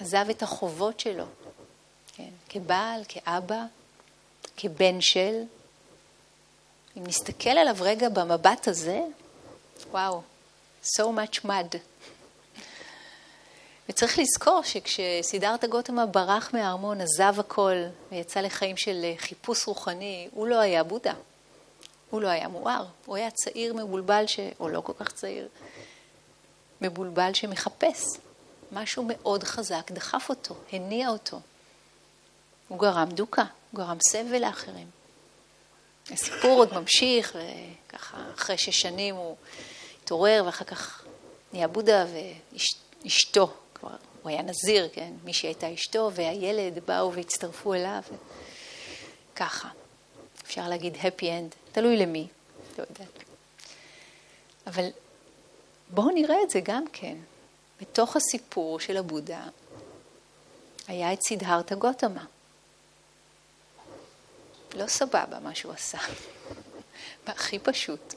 [0.00, 1.24] עזב את החובות שלו,
[2.16, 3.62] כן, כבעל, כאבא,
[4.56, 5.42] כבן של.
[6.96, 9.00] אם נסתכל עליו רגע במבט הזה,
[9.90, 10.22] וואו,
[10.84, 11.76] so much mud.
[13.88, 17.76] וצריך לזכור שכשסידרת גותמה ברח מהארמון, עזב הכל
[18.12, 21.14] ויצא לחיים של חיפוש רוחני, הוא לא היה בודה.
[22.10, 24.40] הוא לא היה מואר, הוא היה צעיר מבולבל, ש...
[24.60, 25.48] או לא כל כך צעיר,
[26.80, 28.02] מבולבל שמחפש.
[28.72, 31.40] משהו מאוד חזק דחף אותו, הניע אותו.
[32.68, 34.90] הוא גרם דוקה, הוא גרם סבל לאחרים.
[36.10, 39.36] הסיפור עוד ממשיך, וככה אחרי שש שנים הוא
[40.02, 41.04] התעורר, ואחר כך
[41.52, 42.06] נהיה בודה
[43.02, 48.02] ואשתו, כבר, הוא היה נזיר, כן, מי שהייתה אשתו, והילד באו והצטרפו אליו,
[49.36, 49.68] ככה.
[50.44, 52.28] אפשר להגיד happy end, תלוי למי,
[52.78, 53.24] לא יודעת.
[54.66, 54.88] אבל
[55.90, 57.16] בואו נראה את זה גם כן.
[57.80, 59.44] בתוך הסיפור של הבודה
[60.86, 62.24] היה את סידהרתה גותמה.
[64.74, 65.98] לא סבבה מה שהוא עשה,
[67.26, 68.14] הכי פשוט.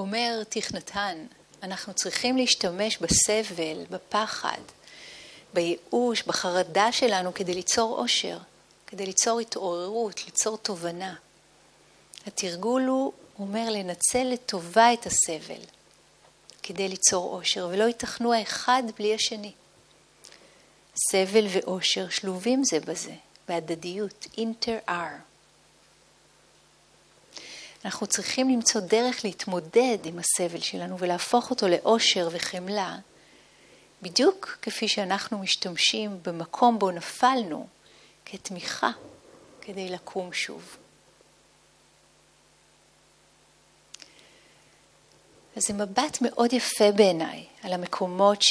[0.00, 1.26] ואומר תכנתן,
[1.62, 4.60] אנחנו צריכים להשתמש בסבל, בפחד,
[5.54, 8.38] בייאוש, בחרדה שלנו כדי ליצור אושר,
[8.86, 11.14] כדי ליצור התעוררות, ליצור תובנה.
[12.26, 15.62] התרגול הוא, אומר, לנצל לטובה את הסבל
[16.62, 19.52] כדי ליצור אושר, ולא ייתכנו האחד בלי השני.
[21.10, 23.14] סבל ואושר שלובים זה בזה,
[23.48, 25.29] בהדדיות, inter-R.
[27.84, 32.96] אנחנו צריכים למצוא דרך להתמודד עם הסבל שלנו ולהפוך אותו לאושר וחמלה,
[34.02, 37.66] בדיוק כפי שאנחנו משתמשים במקום בו נפלנו
[38.24, 38.90] כתמיכה
[39.60, 40.76] כדי לקום שוב.
[45.56, 48.42] אז זה מבט מאוד יפה בעיניי על המקומות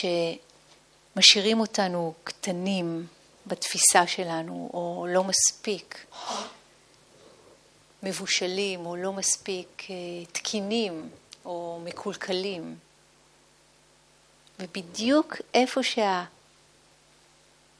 [1.16, 3.08] שמשאירים אותנו קטנים
[3.48, 6.06] בתפיסה שלנו, או לא מספיק
[8.04, 9.96] מבושלים, או לא מספיק אה,
[10.32, 11.10] תקינים,
[11.46, 12.76] או מקולקלים.
[14.60, 15.82] ובדיוק איפה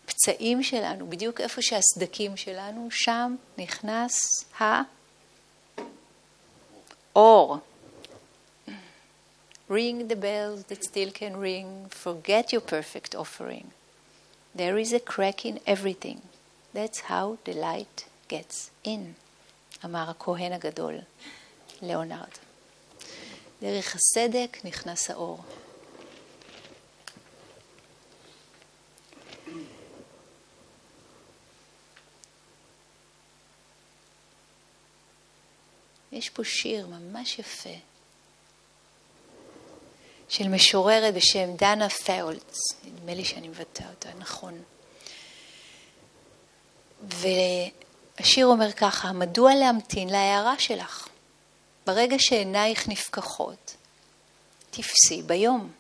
[0.06, 4.20] שהפצעים שלנו, בדיוק איפה שהסדקים שלנו, שם נכנס
[7.16, 7.58] האור.
[9.70, 13.66] Ring the bells that still can ring, forget your perfect offering.
[14.56, 16.22] There is a crack in everything.
[16.74, 19.16] That's how the light gets in,
[19.86, 20.98] אמר הכהן הגדול,
[21.82, 22.30] ליאונרד.
[23.62, 25.40] דרך הסדק נכנס האור.
[36.12, 37.76] יש פה שיר ממש יפה
[40.30, 44.64] של משוררת בשם דנה פאולץ, נדמה לי שאני מבטא אותה נכון.
[48.20, 51.08] והשיר אומר ככה, מדוע להמתין להערה שלך?
[51.88, 53.76] ברגע שעינייך נפקחות,
[54.72, 55.72] תפסי ביום.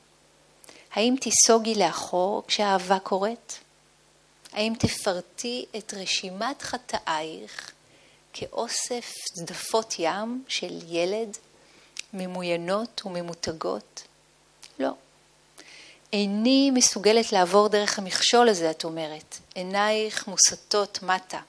[0.93, 3.59] האם תיסוגי לאחור כשהאהבה קורית?
[4.53, 7.71] האם תפרטי את רשימת חטאייך
[8.33, 11.37] כאוסף צדפות ים של ילד
[12.13, 14.03] ממוינות וממותגות?
[14.79, 14.91] לא.
[16.13, 19.37] איני מסוגלת לעבור דרך המכשול הזה, את אומרת.
[19.55, 21.39] עינייך מוסטות מטה.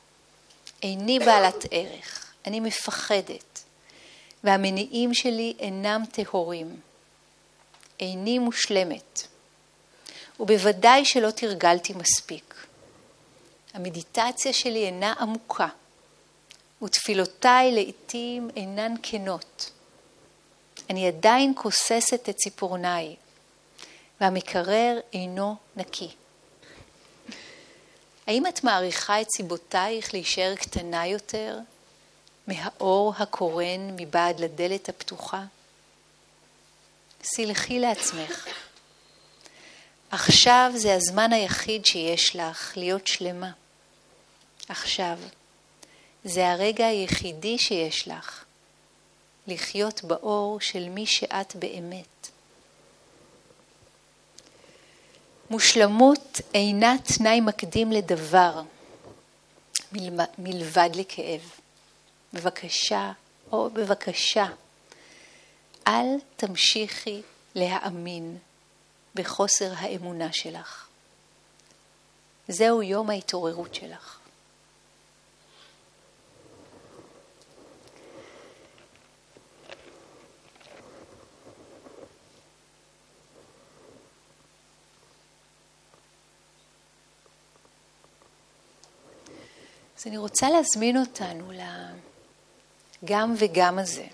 [0.82, 2.32] איני בעלת ערך.
[2.46, 3.64] אני מפחדת.
[4.44, 6.80] והמניעים שלי אינם טהורים.
[8.00, 9.26] איני מושלמת,
[10.40, 12.66] ובוודאי שלא תרגלתי מספיק.
[13.74, 15.68] המדיטציה שלי אינה עמוקה,
[16.82, 19.70] ותפילותיי לעתים אינן כנות.
[20.90, 23.16] אני עדיין כוססת את ציפורניי,
[24.20, 26.10] והמקרר אינו נקי.
[28.30, 31.58] האם את מעריכה את סיבותייך להישאר קטנה יותר
[32.46, 35.42] מהאור הקורן מבעד לדלת הפתוחה?
[37.22, 38.46] סלחי לעצמך.
[40.10, 43.50] עכשיו זה הזמן היחיד שיש לך להיות שלמה.
[44.68, 45.18] עכשיו.
[46.24, 48.44] זה הרגע היחידי שיש לך
[49.46, 52.19] לחיות באור של מי שאת באמת.
[55.50, 58.62] מושלמות אינה תנאי מקדים לדבר
[60.38, 61.40] מלבד לכאב.
[62.32, 63.12] בבקשה,
[63.52, 64.46] או בבקשה,
[65.86, 67.22] אל תמשיכי
[67.54, 68.38] להאמין
[69.14, 70.86] בחוסר האמונה שלך.
[72.48, 74.19] זהו יום ההתעוררות שלך.
[90.00, 91.52] אז אני רוצה להזמין אותנו
[93.02, 94.06] לגם וגם הזה.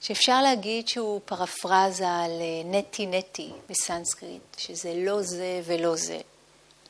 [0.00, 6.20] שאפשר להגיד שהוא פרפרזה על אה, נטי נטי בסנסקריט, שזה לא זה ולא זה.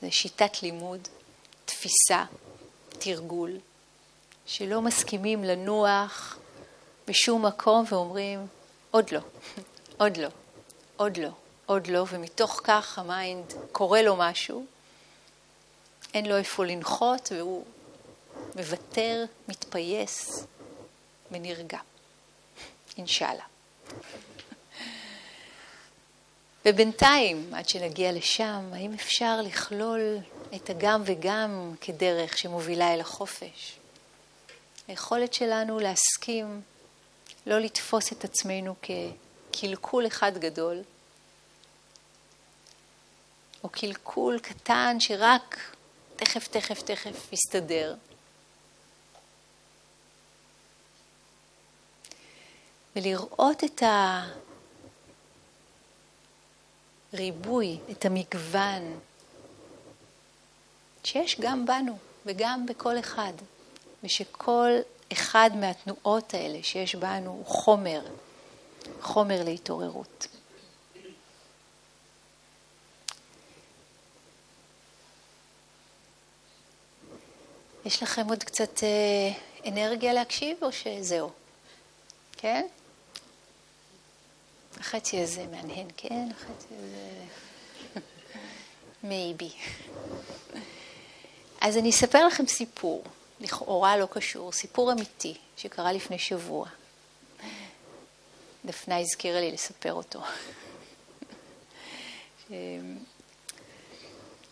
[0.03, 1.09] זה שיטת לימוד,
[1.65, 2.25] תפיסה,
[2.89, 3.59] תרגול,
[4.47, 6.39] שלא מסכימים לנוח
[7.09, 8.47] בשום מקום ואומרים,
[8.91, 9.21] עוד לא,
[10.01, 10.29] עוד לא,
[10.97, 11.31] עוד לא,
[11.67, 14.67] עוד לא, ומתוך כך ה mind קורא לו משהו,
[16.17, 17.65] אין לו איפה לנחות והוא
[18.55, 20.45] מוותר, מתפייס
[21.31, 21.79] ונרגע.
[22.99, 23.43] אינשאללה.
[26.67, 30.19] ובינתיים, עד שנגיע לשם, האם אפשר לכלול
[30.55, 33.77] את הגם וגם כדרך שמובילה אל החופש?
[34.89, 36.63] היכולת שלנו להסכים
[37.47, 40.83] לא לתפוס את עצמנו כקלקול אחד גדול,
[43.65, 45.76] או קלקול קטן שרק
[46.17, 47.95] תכף, תכף, תכף יסתדר.
[52.97, 53.83] ולראות את
[57.13, 59.01] הריבוי, את המגוון
[61.05, 63.33] שיש גם בנו וגם בכל אחד,
[64.05, 64.71] ושכל
[65.13, 68.07] אחד מהתנועות האלה שיש בנו הוא חומר,
[69.01, 70.27] חומר להתעוררות.
[77.87, 78.89] יש לכם עוד קצת אה,
[79.69, 81.31] אנרגיה להקשיב או שזהו?
[82.33, 82.67] כן?
[84.81, 86.29] החצי הזה מהנהן, כן?
[86.31, 87.25] החצי הזה...
[89.09, 89.51] מייבי.
[91.61, 93.05] אז אני אספר לכם סיפור,
[93.41, 96.69] לכאורה לא קשור, סיפור אמיתי שקרה לפני שבוע.
[98.65, 100.21] דפנה הזכירה לי לספר אותו.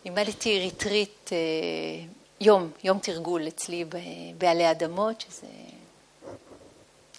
[0.04, 1.38] לימדתי ריטריט אה,
[2.44, 3.84] יום, יום תרגול אצלי
[4.38, 5.46] בעלי אדמות, שזה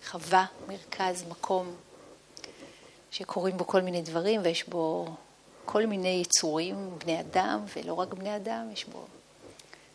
[0.08, 1.76] חווה, מרכז, מקום,
[3.12, 5.08] שקורים בו כל מיני דברים, ויש בו
[5.66, 9.06] כל מיני יצורים, בני אדם, ולא רק בני אדם, יש בו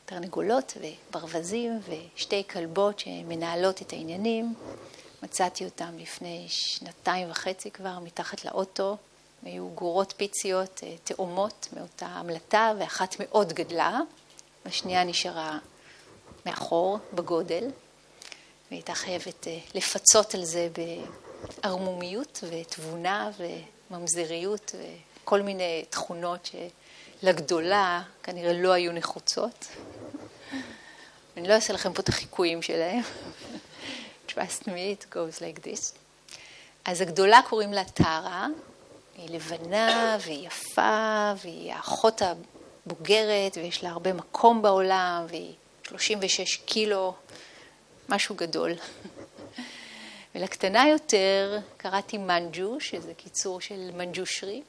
[0.04, 4.54] תרנגולות וברווזים ושתי כלבות שמנהלות את העניינים.
[5.22, 8.96] מצאתי אותם לפני שנתיים וחצי כבר מתחת לאוטו.
[9.42, 14.00] היו גורות פיציות אה, תאומות מאותה המלטה, ואחת מאוד גדלה.
[14.66, 15.58] השנייה נשארה
[16.46, 17.64] מאחור בגודל,
[18.70, 20.68] והייתה חייבת אה, לפצות על זה
[21.62, 23.30] בערמומיות ותבונה
[23.90, 24.74] וממזריות
[25.24, 26.50] וכל מיני תכונות
[27.22, 29.68] שלגדולה כנראה לא היו נחוצות.
[31.36, 33.02] אני לא אעשה לכם פה את החיקויים שלהם.
[34.28, 35.92] Trust me, it goes like this.
[36.84, 38.46] אז הגדולה קוראים לה טרה,
[39.16, 42.22] היא לבנה והיא יפה והיא האחות
[42.90, 47.14] בוגרת ויש לה הרבה מקום בעולם והיא 36 קילו,
[48.08, 48.72] משהו גדול.
[50.34, 54.62] ולקטנה יותר קראתי מנג'ו, שזה קיצור של מנג'ושרי,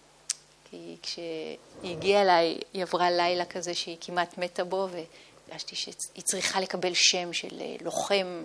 [0.70, 6.62] כי כשהיא הגיעה אליי, היא עברה לילה כזה שהיא כמעט מתה בו, והרגשתי שהיא צריכה
[6.62, 8.44] לקבל שם של אה, לוחם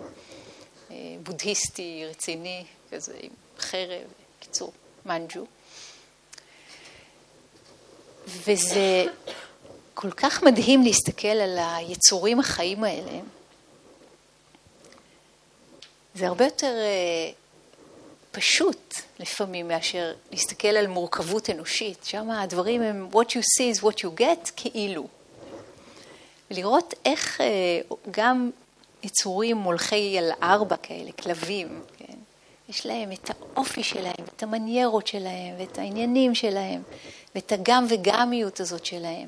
[0.91, 4.07] אה, בודהיסטי רציני, כזה עם חרב,
[4.39, 4.71] קיצור,
[5.05, 5.45] מנג'ו.
[8.27, 9.05] וזה
[9.99, 13.19] כל כך מדהים להסתכל על היצורים החיים האלה,
[16.15, 17.31] זה הרבה יותר אה,
[18.31, 22.03] פשוט לפעמים מאשר להסתכל על מורכבות אנושית.
[22.03, 25.07] שם הדברים הם what you see is what you get כאילו.
[26.51, 27.47] ולראות איך אה,
[28.11, 28.51] גם
[29.03, 32.17] יצורים מולכי על ארבע כאלה, כלבים, כן?
[32.69, 36.81] יש להם את האופי שלהם, את המניירות שלהם, ואת העניינים שלהם,
[37.35, 39.27] ואת הגם וגמיות הזאת שלהם?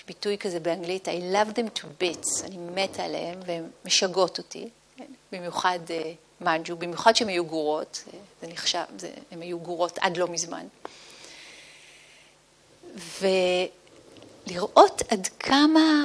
[0.00, 4.68] יש ביטוי כזה באנגלית, I love them to bits, אני מתה עליהם והן משגעות אותי?
[5.32, 5.92] במיוחד uh,
[6.40, 8.04] מנג'ו, במיוחד שהן היו גורות,
[8.40, 8.84] זה נחשב,
[9.30, 10.66] הן היו גורות עד לא מזמן.
[14.46, 16.04] ולראות עד כמה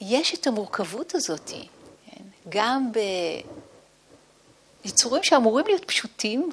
[0.00, 2.22] יש את המורכבות הזאת, כן?
[2.48, 2.90] גם
[4.84, 6.52] ביצורים שאמורים להיות פשוטים.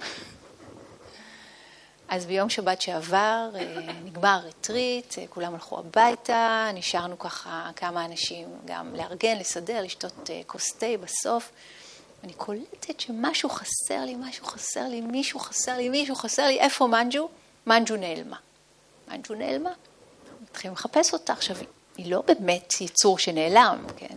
[2.12, 8.48] אז ביום שבת שעבר אה, נגמר הרטריט, אה, כולם הלכו הביתה, נשארנו ככה כמה אנשים
[8.66, 11.52] גם לארגן, לסדר, לשתות אה, כוס תה בסוף.
[12.24, 16.88] אני קולטת שמשהו חסר לי, משהו חסר לי, מישהו חסר לי, מישהו חסר לי, איפה
[16.88, 17.30] מנג'ו?
[17.68, 18.38] מנג'ו נעלמה.
[19.08, 19.72] מנג'ו נעלמה.
[20.42, 21.34] מתחילים לחפש אותה.
[21.34, 21.56] עכשיו,
[21.98, 24.16] היא לא באמת יצור שנעלם, כן?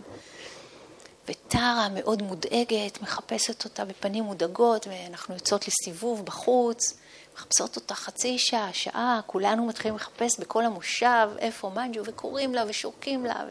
[1.29, 6.93] וטרה מאוד מודאגת, מחפשת אותה בפנים מודאגות, ואנחנו יוצאות לסיבוב בחוץ,
[7.35, 13.25] מחפשות אותה חצי שעה, שעה, כולנו מתחילים לחפש בכל המושב איפה מנג'ו, וקוראים לה ושורקים
[13.25, 13.45] לה,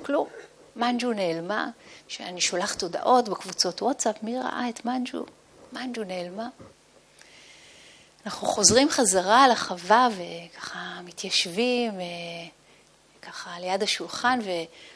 [0.00, 0.28] וכלום.
[0.76, 1.68] מנג'ו נעלמה,
[2.08, 5.24] שאני שולחת הודעות בקבוצות וואטסאפ, מי ראה את מנג'ו?
[5.72, 6.48] מנג'ו נעלמה.
[8.26, 12.06] אנחנו חוזרים חזרה לחווה וככה מתיישבים אה,
[13.22, 14.38] ככה ליד השולחן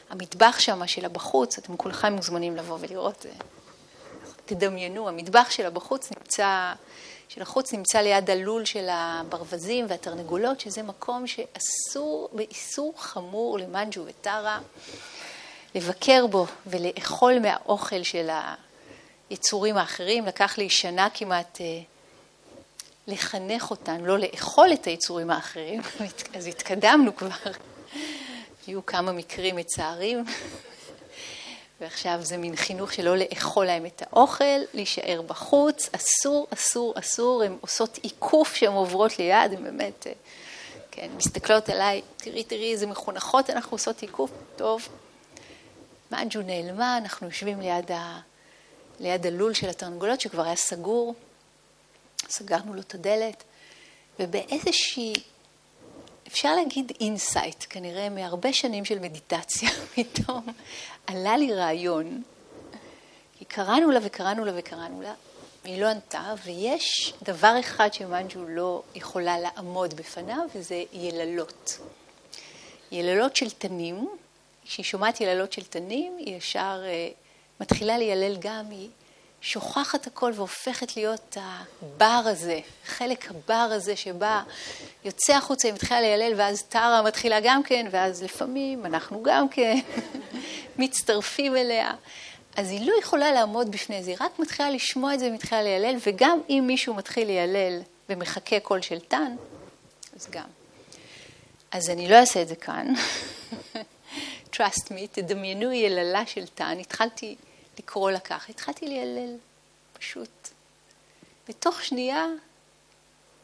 [0.09, 3.31] והמטבח שם שלה בחוץ, אתם כולכם מוזמנים לבוא ולראות, אה,
[4.45, 6.73] תדמיינו, המטבח שלה בחוץ נמצא,
[7.29, 14.59] של החוץ נמצא ליד הלול של הברווזים והתרנגולות, שזה מקום שאסור, באיסור חמור למנג'ו וטרה.
[15.75, 18.29] לבקר בו ולאכול מהאוכל של
[19.29, 20.25] היצורים האחרים.
[20.25, 21.81] לקח לי שנה כמעט אה,
[23.07, 25.81] לחנך אותן, לא לאכול את היצורים האחרים,
[26.35, 27.29] אז התקדמנו כבר.
[28.67, 30.23] היו כמה מקרים מצערים,
[31.81, 37.57] ועכשיו זה מין חינוך שלא לאכול להם את האוכל, להישאר בחוץ, אסור, אסור, אסור, הן
[37.61, 40.11] עושות עיקוף שהן עוברות ליד, הן באמת, אה,
[40.91, 44.87] כן, מסתכלות עליי, תראי, תראי איזה מחונכות אנחנו עושות עיקוף, טוב,
[46.11, 48.19] מאנג'ו נעלמה, אנחנו יושבים ליד, ה...
[48.99, 51.15] ליד הלול של התרנגולות שכבר היה סגור,
[52.29, 53.43] סגרנו לו את הדלת,
[54.19, 55.13] ובאיזושהי,
[56.31, 60.45] אפשר להגיד insight, כנראה מהרבה שנים של מדיטציה, פתאום
[61.07, 62.21] עלה לי רעיון,
[63.37, 65.13] כי קראנו לה וקראנו לה וקראנו לה,
[65.63, 71.79] והיא לא ענתה, ויש דבר אחד שמאנג'ו לא יכולה לעמוד בפניו, וזה יללות.
[72.91, 74.09] יללות של תנים,
[74.65, 78.89] כשהיא שומעת יללות של תנים, היא ישר uh, מתחילה לילל גם, היא
[79.41, 81.37] שוכחת הכל והופכת להיות
[81.81, 84.43] הבר הזה, חלק הבר הזה שבה
[85.05, 89.79] יוצא החוצה, היא מתחילה לילל, ואז טרה מתחילה גם כן, ואז לפעמים אנחנו גם כן
[90.79, 91.91] מצטרפים אליה.
[92.55, 95.95] אז היא לא יכולה לעמוד בפני זה, היא רק מתחילה לשמוע את זה ומתחילה לילל,
[96.07, 99.35] וגם אם מישהו מתחיל לילל ומחכה קול של טן,
[100.15, 100.47] אז גם.
[101.71, 102.93] אז אני לא אעשה את זה כאן.
[104.55, 107.35] trust me, תדמיינו יללה של טען, התחלתי
[107.79, 109.37] לקרוא לה כך, התחלתי לילל,
[109.93, 110.49] פשוט.
[111.47, 112.25] בתוך שנייה,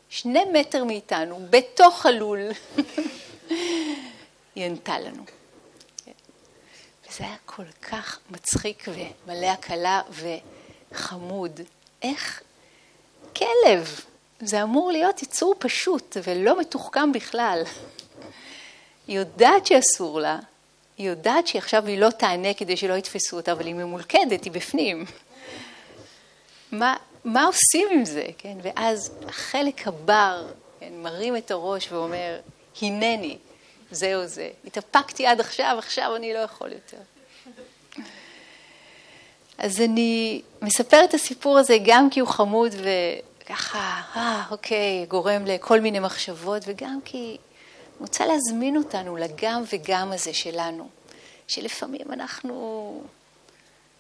[0.10, 2.40] שני מטר מאיתנו, בתוך הלול,
[4.56, 5.24] היא ענתה לנו.
[7.10, 10.02] וזה היה כל כך מצחיק ומלא הקלה
[10.92, 11.60] וחמוד.
[12.02, 12.42] איך
[13.36, 14.00] כלב,
[14.40, 17.64] זה אמור להיות יצור פשוט ולא מתוחכם בכלל.
[19.08, 20.40] היא יודעת שאסור לה,
[20.98, 25.06] היא יודעת שעכשיו היא לא תענה כדי שלא יתפסו אותה, אבל היא ממולכדת, היא בפנים.
[26.72, 28.58] מה, מה עושים עם זה, כן?
[28.62, 30.48] ואז החלק הבר
[30.80, 32.40] כן, מרים את הראש ואומר,
[32.82, 33.38] הנני,
[33.92, 34.50] זהו זה.
[34.66, 36.98] התאפקתי עד עכשיו, עכשיו אני לא יכול יותר.
[39.58, 42.72] אז אני מספרת את הסיפור הזה גם כי הוא חמוד
[43.42, 47.38] וככה, אה, אוקיי, גורם לכל מיני מחשבות, וגם כי
[48.00, 50.90] רוצה להזמין אותנו לגם וגם הזה שלנו,
[51.48, 53.04] שלפעמים אנחנו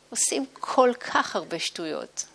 [0.09, 2.25] עושים כל כך הרבה שטויות,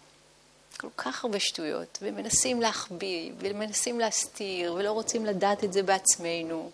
[0.76, 6.70] כל כך הרבה שטויות, ומנסים להחביא, ומנסים להסתיר, ולא רוצים לדעת את זה בעצמנו,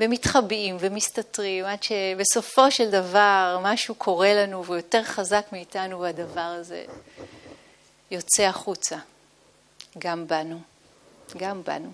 [0.00, 6.84] ומתחבאים ומסתתרים, עד שבסופו של דבר משהו קורה לנו והוא יותר חזק מאיתנו, והדבר הזה
[8.10, 8.96] יוצא החוצה,
[9.98, 10.58] גם בנו,
[11.36, 11.92] גם בנו.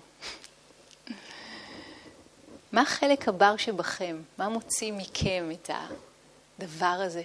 [2.73, 4.21] מה החלק הבר שבכם?
[4.37, 5.69] מה מוציא מכם את
[6.59, 7.23] הדבר הזה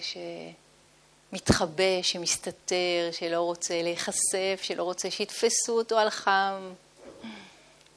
[1.33, 6.73] מתחבא, שמסתתר, שלא רוצה להיחשף, שלא רוצה שיתפסו אותו על חם.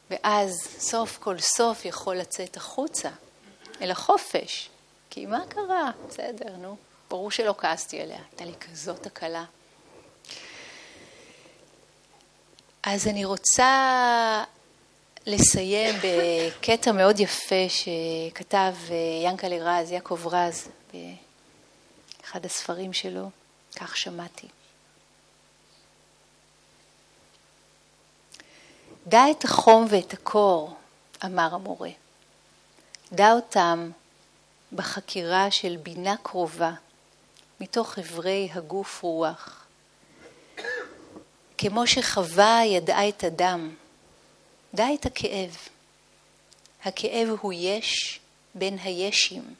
[0.10, 3.10] ואז סוף כל סוף יכול לצאת החוצה,
[3.82, 4.70] אל החופש.
[5.10, 5.92] כי מה קרה?
[6.08, 6.76] בסדר, נו.
[7.10, 9.46] ברור שלא כעסתי עליה, הייתה לי כזאת הקלה.
[12.84, 14.44] אז אני רוצה
[15.26, 23.30] לסיים בקטע מאוד יפה שכתב אה, ינקלה רז, יעקב רז, באחד הספרים שלו,
[23.76, 24.48] כך שמעתי.
[29.08, 30.76] דע את החום ואת הקור,
[31.26, 31.90] אמר המורה.
[33.12, 33.92] דע אותם
[34.74, 36.72] בחקירה של בינה קרובה,
[37.60, 39.66] מתוך אברי הגוף רוח.
[41.58, 43.76] כמו שחווה ידעה את הדם,
[44.76, 45.58] דע את הכאב.
[46.84, 48.20] הכאב הוא יש
[48.56, 49.54] בין הישים,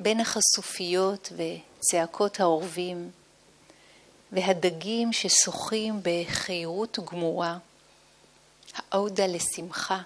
[0.00, 3.10] בין החשופיות וצעקות העורבים,
[4.32, 7.58] והדגים ששוחים בחירות גמורה,
[8.74, 10.02] העודה לשמחה,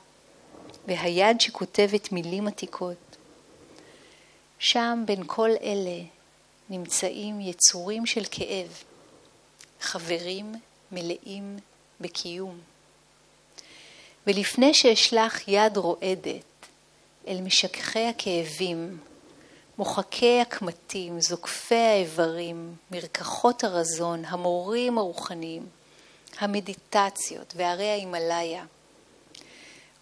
[0.87, 3.17] והיד שכותבת מילים עתיקות.
[4.59, 6.03] שם בין כל אלה
[6.71, 8.83] נמצאים יצורים של כאב,
[9.81, 10.55] חברים
[10.93, 11.59] מלאים
[12.01, 12.61] בקיום.
[14.29, 16.67] ולפני שאשלח יד רועדת
[17.29, 18.99] אל משככי הכאבים,
[19.79, 25.67] מוחקי הקמטים, זוקפי האיברים, מרקחות הרזון, המורים הרוחניים,
[26.39, 28.65] המדיטציות והרי ההימאליה,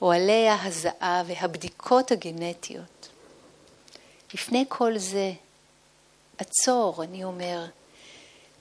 [0.02, 3.08] אוהלי ההזעה והבדיקות הגנטיות.
[4.34, 5.32] לפני כל זה,
[6.38, 7.66] עצור, אני אומר,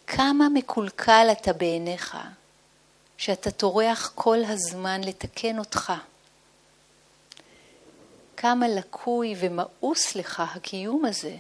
[0.08, 2.18] כמה מקולקל אתה בעיניך,
[3.18, 5.94] שאתה טורח כל הזמן לתקן אותך.
[8.38, 11.38] כמה לקוי ומאוס לך הקיום הזה,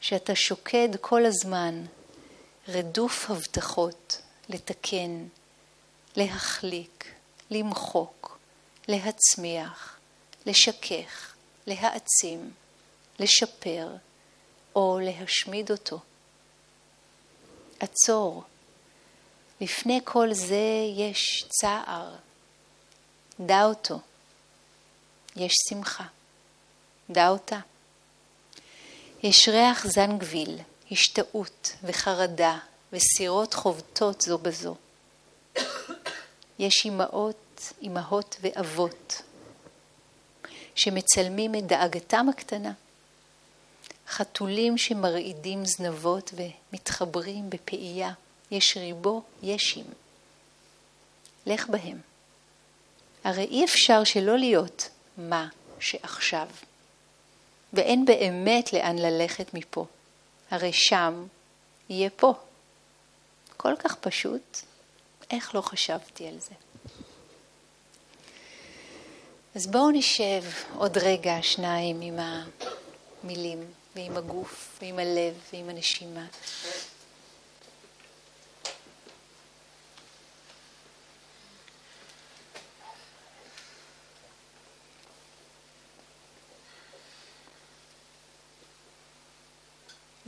[0.00, 1.84] שאתה שוקד כל הזמן
[2.68, 5.26] רדוף הבטחות לתקן,
[6.16, 7.14] להחליק,
[7.50, 8.38] למחוק,
[8.88, 9.98] להצמיח,
[10.46, 11.34] לשכך,
[11.66, 12.50] להעצים,
[13.18, 13.88] לשפר
[14.76, 16.00] או להשמיד אותו.
[17.80, 18.44] עצור.
[19.60, 22.14] לפני כל זה יש צער.
[23.40, 24.00] דע אותו.
[25.36, 26.04] יש שמחה.
[27.10, 27.58] דע אותה.
[29.22, 30.58] יש ריח זנגוויל,
[30.90, 32.58] השתאות וחרדה
[32.92, 34.74] וסירות חובטות זו בזו.
[36.58, 39.22] יש אמהות, אמהות ואבות
[40.74, 42.72] שמצלמים את דאגתם הקטנה.
[44.08, 48.12] חתולים שמרעידים זנבות ומתחברים בפאייה.
[48.50, 49.84] יש ריבו ישים.
[51.46, 52.00] לך בהם.
[53.24, 55.48] הרי אי אפשר שלא להיות מה
[55.80, 56.48] שעכשיו.
[57.72, 59.86] ואין באמת לאן ללכת מפה.
[60.50, 61.26] הרי שם
[61.88, 62.34] יהיה פה.
[63.56, 64.58] כל כך פשוט,
[65.30, 66.54] איך לא חשבתי על זה?
[69.54, 70.42] אז בואו נשב
[70.74, 72.18] עוד רגע, שניים, עם
[73.24, 73.64] המילים.
[73.96, 76.26] ועם הגוף, ועם הלב, ועם הנשימה.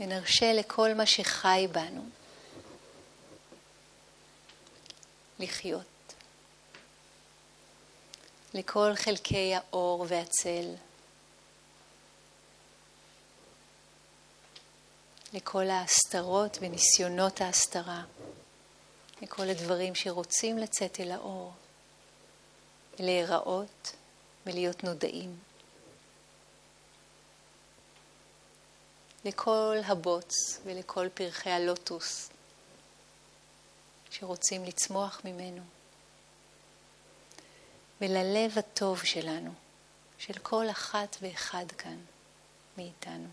[0.03, 2.05] ונרשה לכל מה שחי בנו
[5.39, 6.13] לחיות.
[8.53, 10.75] לכל חלקי האור והצל.
[15.33, 18.03] לכל ההסתרות וניסיונות ההסתרה,
[19.21, 21.53] לכל הדברים שרוצים לצאת אל האור,
[22.99, 23.95] להיראות
[24.45, 25.52] ולהיות נודעים.
[29.25, 32.29] לכל הבוץ ולכל פרחי הלוטוס
[34.09, 35.61] שרוצים לצמוח ממנו,
[38.01, 39.53] וללב הטוב שלנו,
[40.17, 41.97] של כל אחת ואחד כאן
[42.77, 43.27] מאיתנו.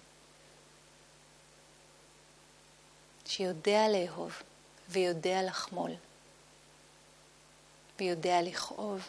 [3.26, 4.43] שיודע לאהוב
[4.88, 5.91] ויודע לחמול
[7.99, 9.09] ויודע לכאוב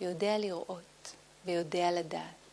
[0.00, 1.14] ויודע לראות
[1.44, 2.43] ויודע לדעת.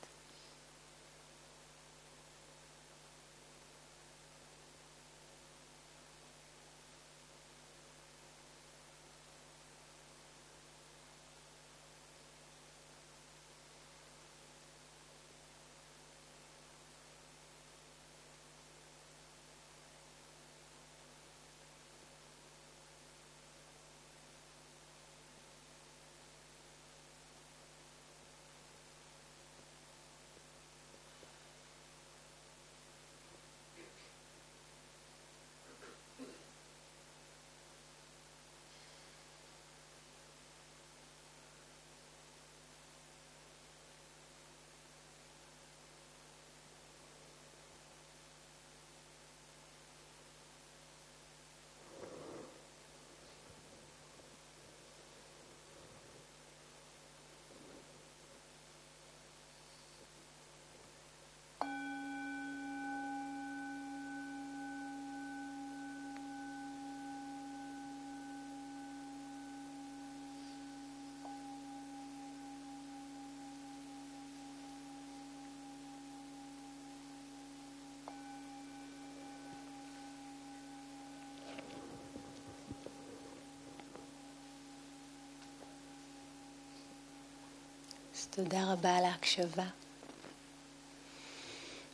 [88.22, 89.66] אז תודה רבה על ההקשבה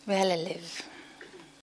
[0.08, 0.82] ועל הלב.